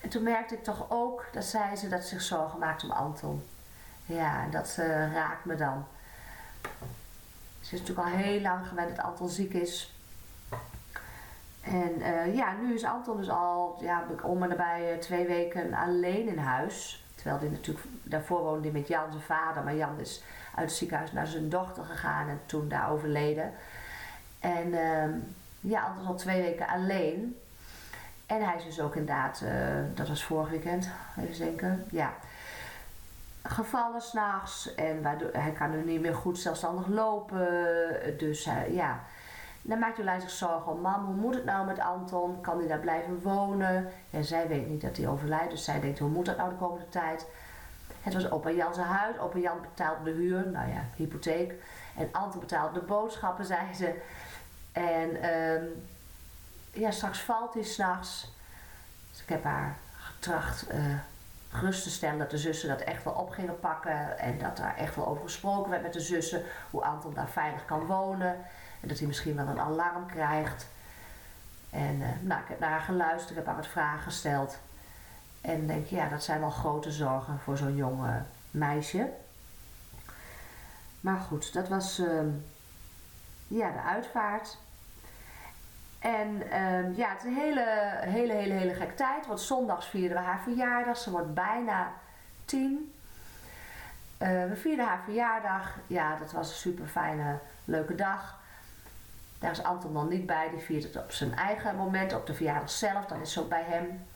En 0.00 0.08
toen 0.08 0.22
merkte 0.22 0.54
ik 0.54 0.64
toch 0.64 0.86
ook, 0.88 1.24
dat 1.32 1.44
zei 1.44 1.76
ze, 1.76 1.88
dat 1.88 2.04
zich 2.04 2.20
zorgen 2.20 2.58
maakte 2.58 2.86
om 2.86 2.92
Anton. 2.92 3.46
Ja, 4.04 4.46
dat 4.50 4.78
raakt 5.12 5.44
me 5.44 5.54
dan. 5.54 5.86
Ze 7.60 7.74
is 7.74 7.80
natuurlijk 7.80 8.08
al 8.08 8.14
heel 8.14 8.40
lang 8.40 8.66
gewend 8.66 8.96
dat 8.96 9.04
Anton 9.04 9.28
ziek 9.28 9.52
is. 9.52 9.94
En 11.60 11.98
uh, 11.98 12.34
ja, 12.34 12.54
nu 12.62 12.74
is 12.74 12.84
Anton 12.84 13.16
dus 13.16 13.30
al 13.30 13.78
ja, 13.80 14.04
om 14.22 14.42
en 14.42 14.48
nabij 14.48 14.94
uh, 14.94 14.98
twee 14.98 15.26
weken 15.26 15.74
alleen 15.74 16.28
in 16.28 16.38
huis. 16.38 17.04
Terwijl 17.14 17.38
hij 17.38 17.48
natuurlijk, 17.48 17.86
daarvoor 18.02 18.40
woonde 18.40 18.62
hij 18.62 18.78
met 18.78 18.88
Jan 18.88 19.10
zijn 19.10 19.22
vader. 19.22 19.62
Maar 19.62 19.76
Jan 19.76 20.00
is 20.00 20.22
uit 20.54 20.68
het 20.68 20.78
ziekenhuis 20.78 21.12
naar 21.12 21.26
zijn 21.26 21.48
dochter 21.48 21.84
gegaan 21.84 22.28
en 22.28 22.40
toen 22.46 22.68
daar 22.68 22.90
overleden. 22.90 23.52
En 24.38 24.66
uh, 24.66 25.04
ja, 25.60 25.82
Anton 25.82 26.02
is 26.02 26.08
al 26.08 26.14
twee 26.14 26.42
weken 26.42 26.66
alleen. 26.66 27.36
En 28.26 28.44
hij 28.44 28.56
is 28.56 28.64
dus 28.64 28.80
ook 28.80 28.96
inderdaad, 28.96 29.44
dat 29.94 30.08
was 30.08 30.24
vorig 30.24 30.50
weekend, 30.50 30.88
even 31.18 31.38
denken. 31.38 31.84
Ja, 31.90 32.12
gevallen 33.42 34.00
s'nachts 34.00 34.74
en 34.74 35.02
waardoor, 35.02 35.30
hij 35.32 35.52
kan 35.52 35.70
nu 35.70 35.84
niet 35.84 36.00
meer 36.00 36.14
goed 36.14 36.38
zelfstandig 36.38 36.86
lopen. 36.86 37.48
Dus 38.18 38.46
uh, 38.46 38.74
ja, 38.74 39.00
dan 39.62 39.78
maakt 39.78 39.96
Jolijn 39.96 40.20
zich 40.20 40.30
zorgen 40.30 40.72
om 40.72 40.80
mam, 40.80 41.04
hoe 41.04 41.14
moet 41.14 41.34
het 41.34 41.44
nou 41.44 41.66
met 41.66 41.78
Anton? 41.78 42.40
Kan 42.40 42.58
hij 42.58 42.68
daar 42.68 42.78
blijven 42.78 43.22
wonen? 43.22 43.88
En 44.10 44.24
zij 44.24 44.48
weet 44.48 44.68
niet 44.68 44.80
dat 44.80 44.96
hij 44.96 45.08
overlijdt, 45.08 45.50
dus 45.50 45.64
zij 45.64 45.80
denkt 45.80 45.98
hoe 45.98 46.08
moet 46.08 46.26
dat 46.26 46.36
nou 46.36 46.50
de 46.50 46.56
komende 46.56 46.88
tijd? 46.88 47.26
Het 48.02 48.14
was 48.14 48.30
opa 48.30 48.50
Jan 48.50 48.74
zijn 48.74 48.86
huis, 48.86 49.18
opa 49.18 49.38
Jan 49.38 49.60
betaalde 49.60 50.04
de 50.04 50.10
huur, 50.10 50.48
nou 50.48 50.68
ja, 50.68 50.84
hypotheek. 50.96 51.54
En 51.96 52.08
Anton 52.12 52.40
betaalde 52.40 52.80
de 52.80 52.86
boodschappen, 52.86 53.44
zei 53.54 53.74
ze. 53.74 54.00
En 54.72 55.34
um, 55.34 55.86
ja, 56.72 56.90
straks 56.90 57.20
valt 57.20 57.54
hij 57.54 57.62
s'nachts. 57.62 58.32
Dus 59.10 59.22
ik 59.22 59.28
heb 59.28 59.44
haar 59.44 59.76
getracht... 59.96 60.72
Uh, 60.72 60.94
gerust 61.52 61.82
te 61.82 61.90
stellen 61.90 62.18
dat 62.18 62.30
de 62.30 62.38
zussen 62.38 62.68
dat 62.68 62.80
echt 62.80 63.04
wel 63.04 63.12
op 63.12 63.30
gingen 63.30 63.60
pakken. 63.60 64.18
En 64.18 64.38
dat 64.38 64.56
daar 64.56 64.76
echt 64.76 64.96
wel 64.96 65.06
over 65.06 65.22
gesproken 65.22 65.70
werd 65.70 65.82
met 65.82 65.92
de 65.92 66.00
zussen. 66.00 66.42
Hoe 66.70 66.84
Anton 66.84 67.14
daar 67.14 67.28
veilig 67.28 67.64
kan 67.64 67.86
wonen. 67.86 68.36
En 68.80 68.88
dat 68.88 68.98
hij 68.98 69.06
misschien 69.06 69.36
wel 69.36 69.46
een 69.46 69.60
alarm 69.60 70.06
krijgt. 70.06 70.66
En 71.70 72.00
uh, 72.00 72.08
nou, 72.20 72.40
ik 72.40 72.48
heb 72.48 72.58
naar 72.58 72.70
haar 72.70 72.80
geluisterd, 72.80 73.30
ik 73.30 73.36
heb 73.36 73.46
haar 73.46 73.56
wat 73.56 73.66
vragen 73.66 74.02
gesteld. 74.02 74.58
En 75.40 75.66
denk, 75.66 75.86
ja, 75.86 76.08
dat 76.08 76.24
zijn 76.24 76.40
wel 76.40 76.50
grote 76.50 76.90
zorgen 76.90 77.38
voor 77.38 77.56
zo'n 77.56 77.76
jonge 77.76 78.22
meisje. 78.50 79.10
Maar 81.00 81.18
goed, 81.18 81.52
dat 81.52 81.68
was 81.68 81.98
uh, 81.98 82.20
ja, 83.48 83.70
de 83.70 83.80
uitvaart. 83.80 84.58
En 86.02 86.42
uh, 86.52 86.96
ja, 86.96 87.08
het 87.08 87.18
is 87.18 87.24
een 87.24 87.34
hele, 87.34 87.64
hele, 88.00 88.32
hele, 88.32 88.54
hele 88.54 88.94
tijd. 88.94 89.26
Want 89.26 89.40
zondags 89.40 89.86
vierden 89.86 90.16
we 90.16 90.22
haar 90.22 90.40
verjaardag. 90.42 90.96
Ze 90.96 91.10
wordt 91.10 91.34
bijna 91.34 91.92
tien. 92.44 92.92
Uh, 94.18 94.28
we 94.28 94.56
vierden 94.56 94.86
haar 94.86 95.02
verjaardag. 95.04 95.78
Ja, 95.86 96.16
dat 96.16 96.32
was 96.32 96.48
een 96.48 96.56
super 96.56 96.86
fijne, 96.86 97.38
leuke 97.64 97.94
dag. 97.94 98.40
Daar 99.38 99.50
is 99.50 99.62
Anton 99.62 99.92
dan 99.92 100.08
niet 100.08 100.26
bij. 100.26 100.50
Die 100.50 100.60
viert 100.60 100.82
het 100.82 100.96
op 100.96 101.12
zijn 101.12 101.34
eigen 101.34 101.76
moment, 101.76 102.14
op 102.14 102.26
de 102.26 102.34
verjaardag 102.34 102.70
zelf. 102.70 103.06
Dan 103.06 103.20
is 103.20 103.38
ook 103.38 103.48
bij 103.48 103.64
hem. 103.66 104.06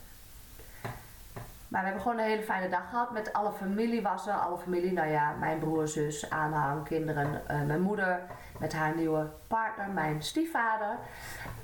Maar 1.67 1.81
we 1.81 1.87
hebben 1.87 2.01
gewoon 2.01 2.17
een 2.17 2.29
hele 2.29 2.43
fijne 2.43 2.69
dag 2.69 2.89
gehad. 2.89 3.11
Met 3.11 3.33
alle 3.33 3.51
familie 3.51 4.01
was 4.01 4.27
er. 4.27 4.33
Alle 4.33 4.57
familie, 4.57 4.93
nou 4.93 5.07
ja, 5.07 5.31
mijn 5.39 5.59
broer, 5.59 5.87
zus, 5.87 6.29
aanhang, 6.29 6.83
kinderen, 6.83 7.41
uh, 7.51 7.61
mijn 7.61 7.81
moeder. 7.81 8.21
Met 8.59 8.73
haar 8.73 8.95
nieuwe 8.95 9.29
partner, 9.47 9.89
mijn 9.89 10.23
stiefvader. 10.23 10.95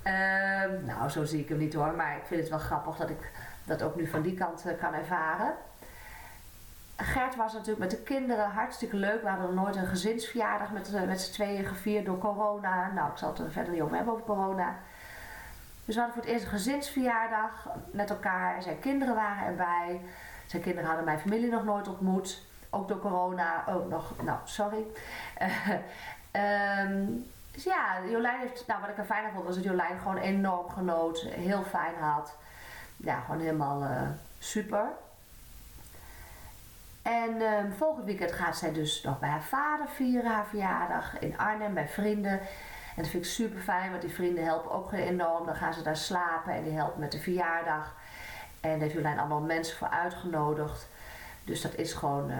Uh, 0.03 0.85
nou, 0.85 1.09
zo 1.09 1.25
zie 1.25 1.39
ik 1.39 1.49
hem 1.49 1.57
niet 1.57 1.73
hoor. 1.73 1.93
Maar 1.93 2.15
ik 2.15 2.25
vind 2.25 2.39
het 2.39 2.49
wel 2.49 2.59
grappig 2.59 2.95
dat 2.95 3.09
ik 3.09 3.31
dat 3.63 3.83
ook 3.83 3.95
nu 3.95 4.07
van 4.07 4.21
die 4.21 4.33
kant 4.33 4.65
uh, 4.67 4.79
kan 4.79 4.93
ervaren. 4.93 5.53
Gert 6.97 7.35
was 7.35 7.53
natuurlijk 7.53 7.79
met 7.79 7.91
de 7.91 8.01
kinderen 8.01 8.49
hartstikke 8.49 8.95
leuk. 8.95 9.21
We 9.21 9.29
hadden 9.29 9.55
nooit 9.55 9.75
een 9.75 9.87
gezinsverjaardag 9.87 10.71
met, 10.71 10.93
uh, 10.93 11.03
met 11.03 11.21
z'n 11.21 11.31
tweeën 11.31 11.65
gevierd 11.65 12.05
door 12.05 12.17
corona. 12.17 12.91
Nou, 12.91 13.11
ik 13.11 13.17
zal 13.17 13.29
het 13.29 13.39
er 13.39 13.51
verder 13.51 13.73
niet 13.73 13.81
over 13.81 13.95
hebben 13.95 14.13
over 14.13 14.25
corona. 14.25 14.75
Dus 15.85 15.95
we 15.95 16.01
hadden 16.01 16.13
voor 16.13 16.23
het 16.23 16.33
eerst 16.33 16.45
een 16.45 16.59
gezinsverjaardag 16.59 17.67
met 17.91 18.09
elkaar. 18.09 18.61
Zijn 18.61 18.79
kinderen 18.79 19.15
waren 19.15 19.45
erbij. 19.45 20.01
Zijn 20.45 20.61
kinderen 20.61 20.87
hadden 20.87 21.05
mijn 21.05 21.19
familie 21.19 21.49
nog 21.49 21.63
nooit 21.63 21.87
ontmoet. 21.87 22.45
Ook 22.69 22.87
door 22.87 22.99
corona. 22.99 23.63
Oh, 23.67 23.89
nog, 23.89 24.23
nou, 24.23 24.39
sorry. 24.43 24.85
um, 26.87 27.25
dus 27.53 27.63
ja, 27.63 27.99
Jolijn 28.09 28.39
heeft, 28.39 28.67
nou 28.67 28.81
wat 28.81 28.89
ik 28.89 28.97
er 28.97 29.05
fijn 29.05 29.31
vond 29.33 29.45
was 29.45 29.55
dat 29.55 29.63
Jolijn 29.63 29.99
gewoon 29.99 30.17
enorm 30.17 30.69
genoot. 30.69 31.21
Heel 31.21 31.63
fijn 31.63 31.95
had. 31.99 32.35
Ja, 32.97 33.19
gewoon 33.19 33.39
helemaal 33.41 33.81
uh, 33.81 34.01
super. 34.39 34.85
En 37.01 37.41
um, 37.41 37.73
volgend 37.77 38.05
weekend 38.05 38.31
gaat 38.31 38.57
zij 38.57 38.73
dus 38.73 39.03
nog 39.03 39.19
bij 39.19 39.29
haar 39.29 39.43
vader 39.43 39.87
vieren, 39.87 40.31
haar 40.31 40.45
verjaardag. 40.45 41.19
In 41.19 41.37
Arnhem, 41.37 41.73
bij 41.73 41.87
vrienden. 41.87 42.39
En 42.95 43.01
dat 43.01 43.07
vind 43.07 43.25
ik 43.25 43.31
super 43.31 43.61
fijn, 43.61 43.89
want 43.89 44.01
die 44.01 44.13
vrienden 44.13 44.43
helpen 44.43 44.71
ook 44.71 44.91
enorm. 44.91 45.45
Dan 45.45 45.55
gaan 45.55 45.73
ze 45.73 45.81
daar 45.81 45.97
slapen 45.97 46.53
en 46.53 46.63
die 46.63 46.73
helpen 46.73 46.99
met 46.99 47.11
de 47.11 47.19
verjaardag. 47.19 47.95
En 48.59 48.69
daar 48.69 48.79
heeft 48.79 48.93
Jolijn 48.93 49.19
allemaal 49.19 49.41
mensen 49.41 49.77
voor 49.77 49.89
uitgenodigd. 49.89 50.87
Dus 51.43 51.61
dat 51.61 51.75
is 51.75 51.93
gewoon, 51.93 52.31
uh, 52.31 52.37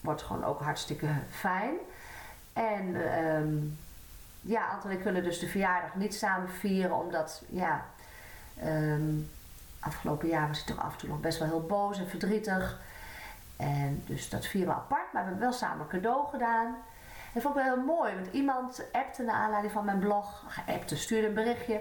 wordt 0.00 0.22
gewoon 0.22 0.44
ook 0.44 0.60
hartstikke 0.60 1.08
fijn. 1.30 1.74
En 2.52 2.96
um, 3.18 3.78
ja, 4.40 4.66
Anton 4.68 4.90
en 4.90 4.96
ik 4.96 5.02
kunnen 5.02 5.22
dus 5.22 5.38
de 5.38 5.48
verjaardag 5.48 5.94
niet 5.94 6.14
samen 6.14 6.48
vieren, 6.48 6.96
omdat 6.96 7.42
ja, 7.48 7.84
ehm, 8.58 9.18
afgelopen 9.80 10.28
jaar 10.28 10.48
was 10.48 10.64
hij 10.64 10.74
toch 10.74 10.84
af 10.84 10.92
en 10.92 10.98
toe 10.98 11.08
nog 11.08 11.20
best 11.20 11.38
wel 11.38 11.48
heel 11.48 11.66
boos 11.66 11.98
en 11.98 12.08
verdrietig. 12.08 12.80
En 13.56 14.02
dus 14.06 14.28
dat 14.28 14.46
vieren 14.46 14.74
we 14.74 14.80
apart, 14.80 15.12
maar 15.12 15.22
we 15.22 15.28
hebben 15.28 15.48
wel 15.48 15.52
samen 15.52 15.86
cadeau 15.86 16.28
gedaan. 16.30 16.76
En 17.34 17.40
vond 17.40 17.56
ik 17.56 17.62
wel 17.62 17.74
heel 17.74 17.84
mooi, 17.84 18.14
want 18.14 18.26
iemand 18.32 18.84
appte 18.92 19.22
naar 19.22 19.34
aanleiding 19.34 19.72
van 19.72 19.84
mijn 19.84 19.98
blog, 19.98 20.44
appte, 20.66 20.96
stuurde 20.96 21.26
een 21.26 21.34
berichtje 21.34 21.80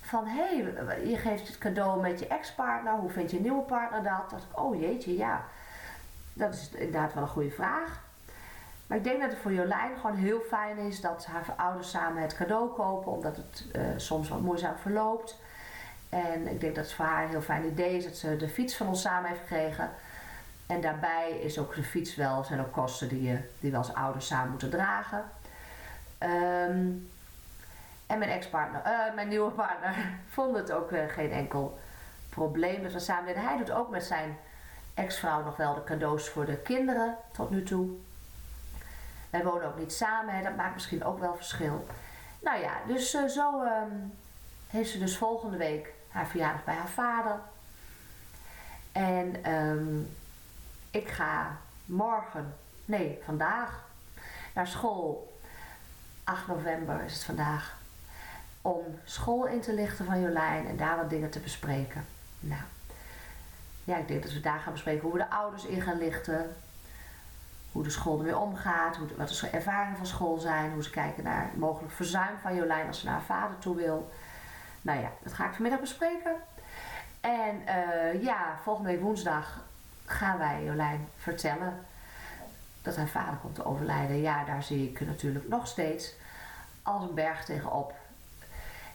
van 0.00 0.26
hé, 0.26 0.62
hey, 0.86 1.08
je 1.08 1.16
geeft 1.16 1.48
het 1.48 1.58
cadeau 1.58 2.00
met 2.00 2.18
je 2.18 2.26
ex-partner, 2.26 2.92
hoe 2.92 3.10
vind 3.10 3.30
je 3.30 3.40
nieuwe 3.40 3.62
partner 3.62 4.02
dat? 4.02 4.32
Ik, 4.32 4.58
oh 4.58 4.80
jeetje, 4.80 5.16
ja, 5.16 5.44
dat 6.32 6.54
is 6.54 6.70
inderdaad 6.70 7.14
wel 7.14 7.22
een 7.22 7.28
goede 7.28 7.50
vraag. 7.50 8.06
Maar 8.86 8.98
ik 8.98 9.04
denk 9.04 9.20
dat 9.20 9.30
het 9.30 9.38
voor 9.38 9.52
Jolijn 9.52 9.96
gewoon 9.96 10.16
heel 10.16 10.40
fijn 10.40 10.78
is 10.78 11.00
dat 11.00 11.26
haar 11.26 11.54
ouders 11.56 11.90
samen 11.90 12.22
het 12.22 12.36
cadeau 12.36 12.72
kopen, 12.72 13.12
omdat 13.12 13.36
het 13.36 13.66
uh, 13.76 13.82
soms 13.96 14.28
wat 14.28 14.40
moeizaam 14.40 14.76
verloopt. 14.76 15.38
En 16.08 16.46
ik 16.46 16.60
denk 16.60 16.74
dat 16.74 16.84
het 16.84 16.94
voor 16.94 17.04
haar 17.04 17.22
een 17.22 17.28
heel 17.28 17.40
fijn 17.40 17.66
idee 17.66 17.96
is 17.96 18.04
dat 18.04 18.16
ze 18.16 18.36
de 18.36 18.48
fiets 18.48 18.76
van 18.76 18.88
ons 18.88 19.00
samen 19.00 19.28
heeft 19.28 19.40
gekregen. 19.40 19.90
En 20.68 20.80
daarbij 20.80 21.30
is 21.30 21.58
ook 21.58 21.74
de 21.74 21.82
fiets 21.82 22.14
wel, 22.14 22.44
zijn 22.44 22.60
ook 22.60 22.72
kosten 22.72 23.08
die, 23.08 23.22
je, 23.22 23.38
die 23.60 23.70
we 23.70 23.76
als 23.76 23.94
ouders 23.94 24.26
samen 24.26 24.50
moeten 24.50 24.70
dragen. 24.70 25.24
Ehm, 26.18 26.90
en 28.06 28.18
mijn 28.18 28.30
ex-partner, 28.30 28.82
uh, 28.86 29.14
mijn 29.14 29.28
nieuwe 29.28 29.50
partner, 29.50 29.94
vond 30.34 30.56
het 30.56 30.72
ook 30.72 30.92
uh, 30.92 31.08
geen 31.08 31.32
enkel 31.32 31.78
probleem 32.28 32.82
dat 32.82 32.92
we 32.92 32.98
samen 32.98 33.26
deden. 33.26 33.42
Hij 33.42 33.56
doet 33.56 33.70
ook 33.70 33.90
met 33.90 34.04
zijn 34.04 34.36
ex-vrouw 34.94 35.44
nog 35.44 35.56
wel 35.56 35.74
de 35.74 35.84
cadeaus 35.84 36.28
voor 36.28 36.46
de 36.46 36.56
kinderen 36.56 37.16
tot 37.32 37.50
nu 37.50 37.62
toe. 37.62 37.88
Wij 39.30 39.44
wonen 39.44 39.66
ook 39.66 39.78
niet 39.78 39.92
samen, 39.92 40.34
hè, 40.34 40.42
dat 40.42 40.56
maakt 40.56 40.74
misschien 40.74 41.04
ook 41.04 41.18
wel 41.18 41.34
verschil. 41.34 41.86
Nou 42.40 42.60
ja, 42.60 42.72
dus 42.86 43.14
uh, 43.14 43.24
zo 43.24 43.62
um, 43.62 44.12
heeft 44.66 44.90
ze 44.90 44.98
dus 44.98 45.16
volgende 45.16 45.56
week 45.56 45.92
haar 46.08 46.26
verjaardag 46.26 46.64
bij 46.64 46.74
haar 46.74 46.88
vader. 46.88 47.40
En 48.92 49.52
um, 49.54 50.16
ik 50.90 51.08
ga 51.08 51.56
morgen, 51.84 52.54
nee, 52.84 53.18
vandaag 53.24 53.86
naar 54.54 54.66
school. 54.66 55.38
8 56.24 56.46
november 56.46 57.04
is 57.04 57.12
het 57.12 57.24
vandaag. 57.24 57.76
Om 58.62 58.84
school 59.04 59.46
in 59.46 59.60
te 59.60 59.74
lichten 59.74 60.04
van 60.04 60.20
Jolijn 60.20 60.66
en 60.66 60.76
daar 60.76 60.96
wat 60.96 61.10
dingen 61.10 61.30
te 61.30 61.38
bespreken. 61.38 62.06
Nou, 62.40 62.62
ja, 63.84 63.96
ik 63.96 64.08
denk 64.08 64.22
dat 64.22 64.32
we 64.32 64.40
daar 64.40 64.60
gaan 64.60 64.72
bespreken 64.72 65.02
hoe 65.02 65.12
we 65.12 65.18
de 65.18 65.30
ouders 65.30 65.64
in 65.64 65.80
gaan 65.80 65.98
lichten. 65.98 66.56
Hoe 67.72 67.82
de 67.82 67.90
school 67.90 68.18
ermee 68.18 68.36
omgaat, 68.36 68.96
hoe 68.96 69.06
de, 69.06 69.16
wat 69.16 69.28
de 69.28 69.48
ervaringen 69.48 69.96
van 69.96 70.06
school 70.06 70.38
zijn, 70.38 70.72
hoe 70.72 70.82
ze 70.82 70.90
kijken 70.90 71.24
naar 71.24 71.50
mogelijk 71.54 71.92
verzuim 71.92 72.38
van 72.42 72.54
Jolijn 72.54 72.86
als 72.86 72.98
ze 72.98 73.04
naar 73.04 73.14
haar 73.14 73.22
vader 73.22 73.58
toe 73.58 73.76
wil. 73.76 74.10
Nou 74.82 75.00
ja, 75.00 75.10
dat 75.22 75.32
ga 75.32 75.46
ik 75.46 75.52
vanmiddag 75.52 75.80
bespreken. 75.80 76.36
En 77.20 77.62
uh, 77.66 78.22
ja, 78.22 78.58
volgende 78.62 78.90
week 78.90 79.00
woensdag 79.00 79.60
gaan 80.10 80.38
wij 80.38 80.64
Jolijn 80.64 81.08
vertellen 81.16 81.86
dat 82.82 82.96
haar 82.96 83.08
vader 83.08 83.36
komt 83.36 83.54
te 83.54 83.64
overlijden. 83.64 84.20
Ja, 84.20 84.44
daar 84.44 84.62
zie 84.62 84.90
ik 84.90 85.00
natuurlijk 85.00 85.48
nog 85.48 85.66
steeds 85.66 86.14
als 86.82 87.02
een 87.02 87.14
berg 87.14 87.44
tegenop. 87.44 87.94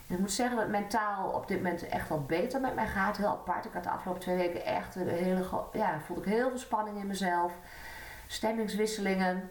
En 0.06 0.14
ik 0.14 0.18
moet 0.18 0.32
zeggen 0.32 0.56
dat 0.56 0.68
mentaal 0.68 1.28
op 1.28 1.48
dit 1.48 1.62
moment 1.62 1.88
echt 1.88 2.08
wel 2.08 2.22
beter 2.22 2.60
met 2.60 2.74
mij 2.74 2.86
gaat. 2.86 3.16
Heel 3.16 3.28
apart. 3.28 3.64
Ik 3.64 3.72
had 3.72 3.82
de 3.82 3.90
afgelopen 3.90 4.22
twee 4.22 4.36
weken 4.36 4.64
echt 4.64 4.94
een 4.94 5.08
hele... 5.08 5.64
Ja, 5.72 5.98
voelde 6.06 6.22
ik 6.22 6.28
heel 6.28 6.48
veel 6.48 6.58
spanning 6.58 6.98
in 6.98 7.06
mezelf. 7.06 7.52
Stemmingswisselingen. 8.26 9.50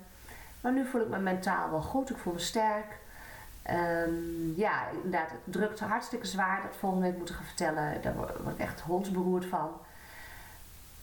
Maar 0.62 0.71
nu 0.71 0.86
voel 0.86 1.02
ik 1.02 1.08
me 1.08 1.17
mentaal 1.17 1.69
wel 1.69 1.82
goed. 1.82 2.10
Ik 2.10 2.17
voel 2.17 2.34
me 2.34 2.39
sterk. 2.39 3.02
Um, 3.71 4.54
ja, 4.56 4.88
inderdaad, 4.89 5.30
het 5.30 5.39
drukt 5.45 5.80
hartstikke 5.80 6.28
zwaar. 6.28 6.62
Dat 6.62 6.76
volgende 6.76 7.08
week 7.08 7.17
moeten 7.17 7.36
gaan 7.36 7.45
vertellen. 7.45 8.02
Daar 8.02 8.15
word 8.15 8.54
ik 8.54 8.60
echt 8.60 8.80
hondsberoerd 8.80 9.45
van. 9.45 9.69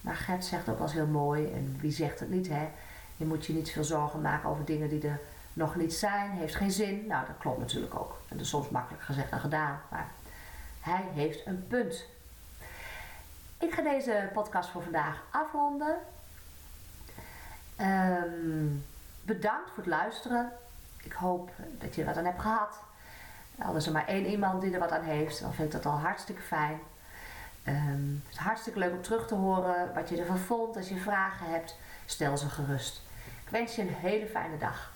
Maar 0.01 0.17
Gert 0.17 0.45
zegt 0.45 0.69
ook 0.69 0.81
eens 0.81 0.93
heel 0.93 1.07
mooi, 1.07 1.53
en 1.53 1.77
wie 1.81 1.93
zegt 1.93 2.21
het 2.21 2.31
niet, 2.31 2.49
hè? 2.49 2.69
Je 3.17 3.25
moet 3.25 3.47
je 3.47 3.53
niet 3.53 3.71
veel 3.71 3.85
zorgen 3.85 4.21
maken 4.21 4.49
over 4.49 4.65
dingen 4.65 4.89
die 4.89 5.09
er 5.09 5.21
nog 5.53 5.77
niet 5.77 5.95
zijn, 5.95 6.31
heeft 6.31 6.55
geen 6.55 6.71
zin. 6.71 7.07
Nou, 7.07 7.27
dat 7.27 7.37
klopt 7.39 7.59
natuurlijk 7.59 7.95
ook. 7.95 8.11
En 8.29 8.37
dat 8.37 8.45
is 8.45 8.49
soms 8.49 8.69
makkelijk 8.69 9.03
gezegd 9.03 9.31
dan 9.31 9.41
gedaan, 9.41 9.81
maar 9.91 10.09
hij 10.81 11.05
heeft 11.13 11.47
een 11.47 11.67
punt. 11.67 12.05
Ik 13.59 13.73
ga 13.73 13.83
deze 13.83 14.31
podcast 14.33 14.71
voor 14.71 14.83
vandaag 14.83 15.23
afronden. 15.31 15.97
Um, 17.81 18.85
bedankt 19.23 19.69
voor 19.69 19.83
het 19.83 19.87
luisteren. 19.87 20.53
Ik 21.03 21.13
hoop 21.13 21.51
dat 21.79 21.95
je 21.95 22.01
er 22.01 22.07
wat 22.07 22.17
aan 22.17 22.25
hebt 22.25 22.41
gehad. 22.41 22.79
Al 23.59 23.77
is 23.77 23.87
er 23.87 23.93
maar 23.93 24.07
één 24.07 24.27
iemand 24.27 24.61
die 24.61 24.73
er 24.73 24.79
wat 24.79 24.91
aan 24.91 25.05
heeft, 25.05 25.41
dan 25.41 25.55
vind 25.55 25.75
ik 25.75 25.83
dat 25.83 25.93
al 25.93 25.99
hartstikke 25.99 26.43
fijn. 26.43 26.79
Um, 27.67 28.23
het 28.25 28.33
is 28.33 28.39
hartstikke 28.39 28.79
leuk 28.79 28.93
om 28.93 29.03
terug 29.03 29.27
te 29.27 29.35
horen 29.35 29.95
wat 29.95 30.09
je 30.09 30.17
ervan 30.17 30.39
vond. 30.39 30.77
Als 30.77 30.89
je 30.89 30.97
vragen 30.97 31.47
hebt, 31.51 31.77
stel 32.07 32.37
ze 32.37 32.49
gerust. 32.49 33.03
Ik 33.45 33.49
wens 33.51 33.77
je 33.77 33.83
een 33.83 33.95
hele 33.95 34.27
fijne 34.27 34.59
dag. 34.59 34.93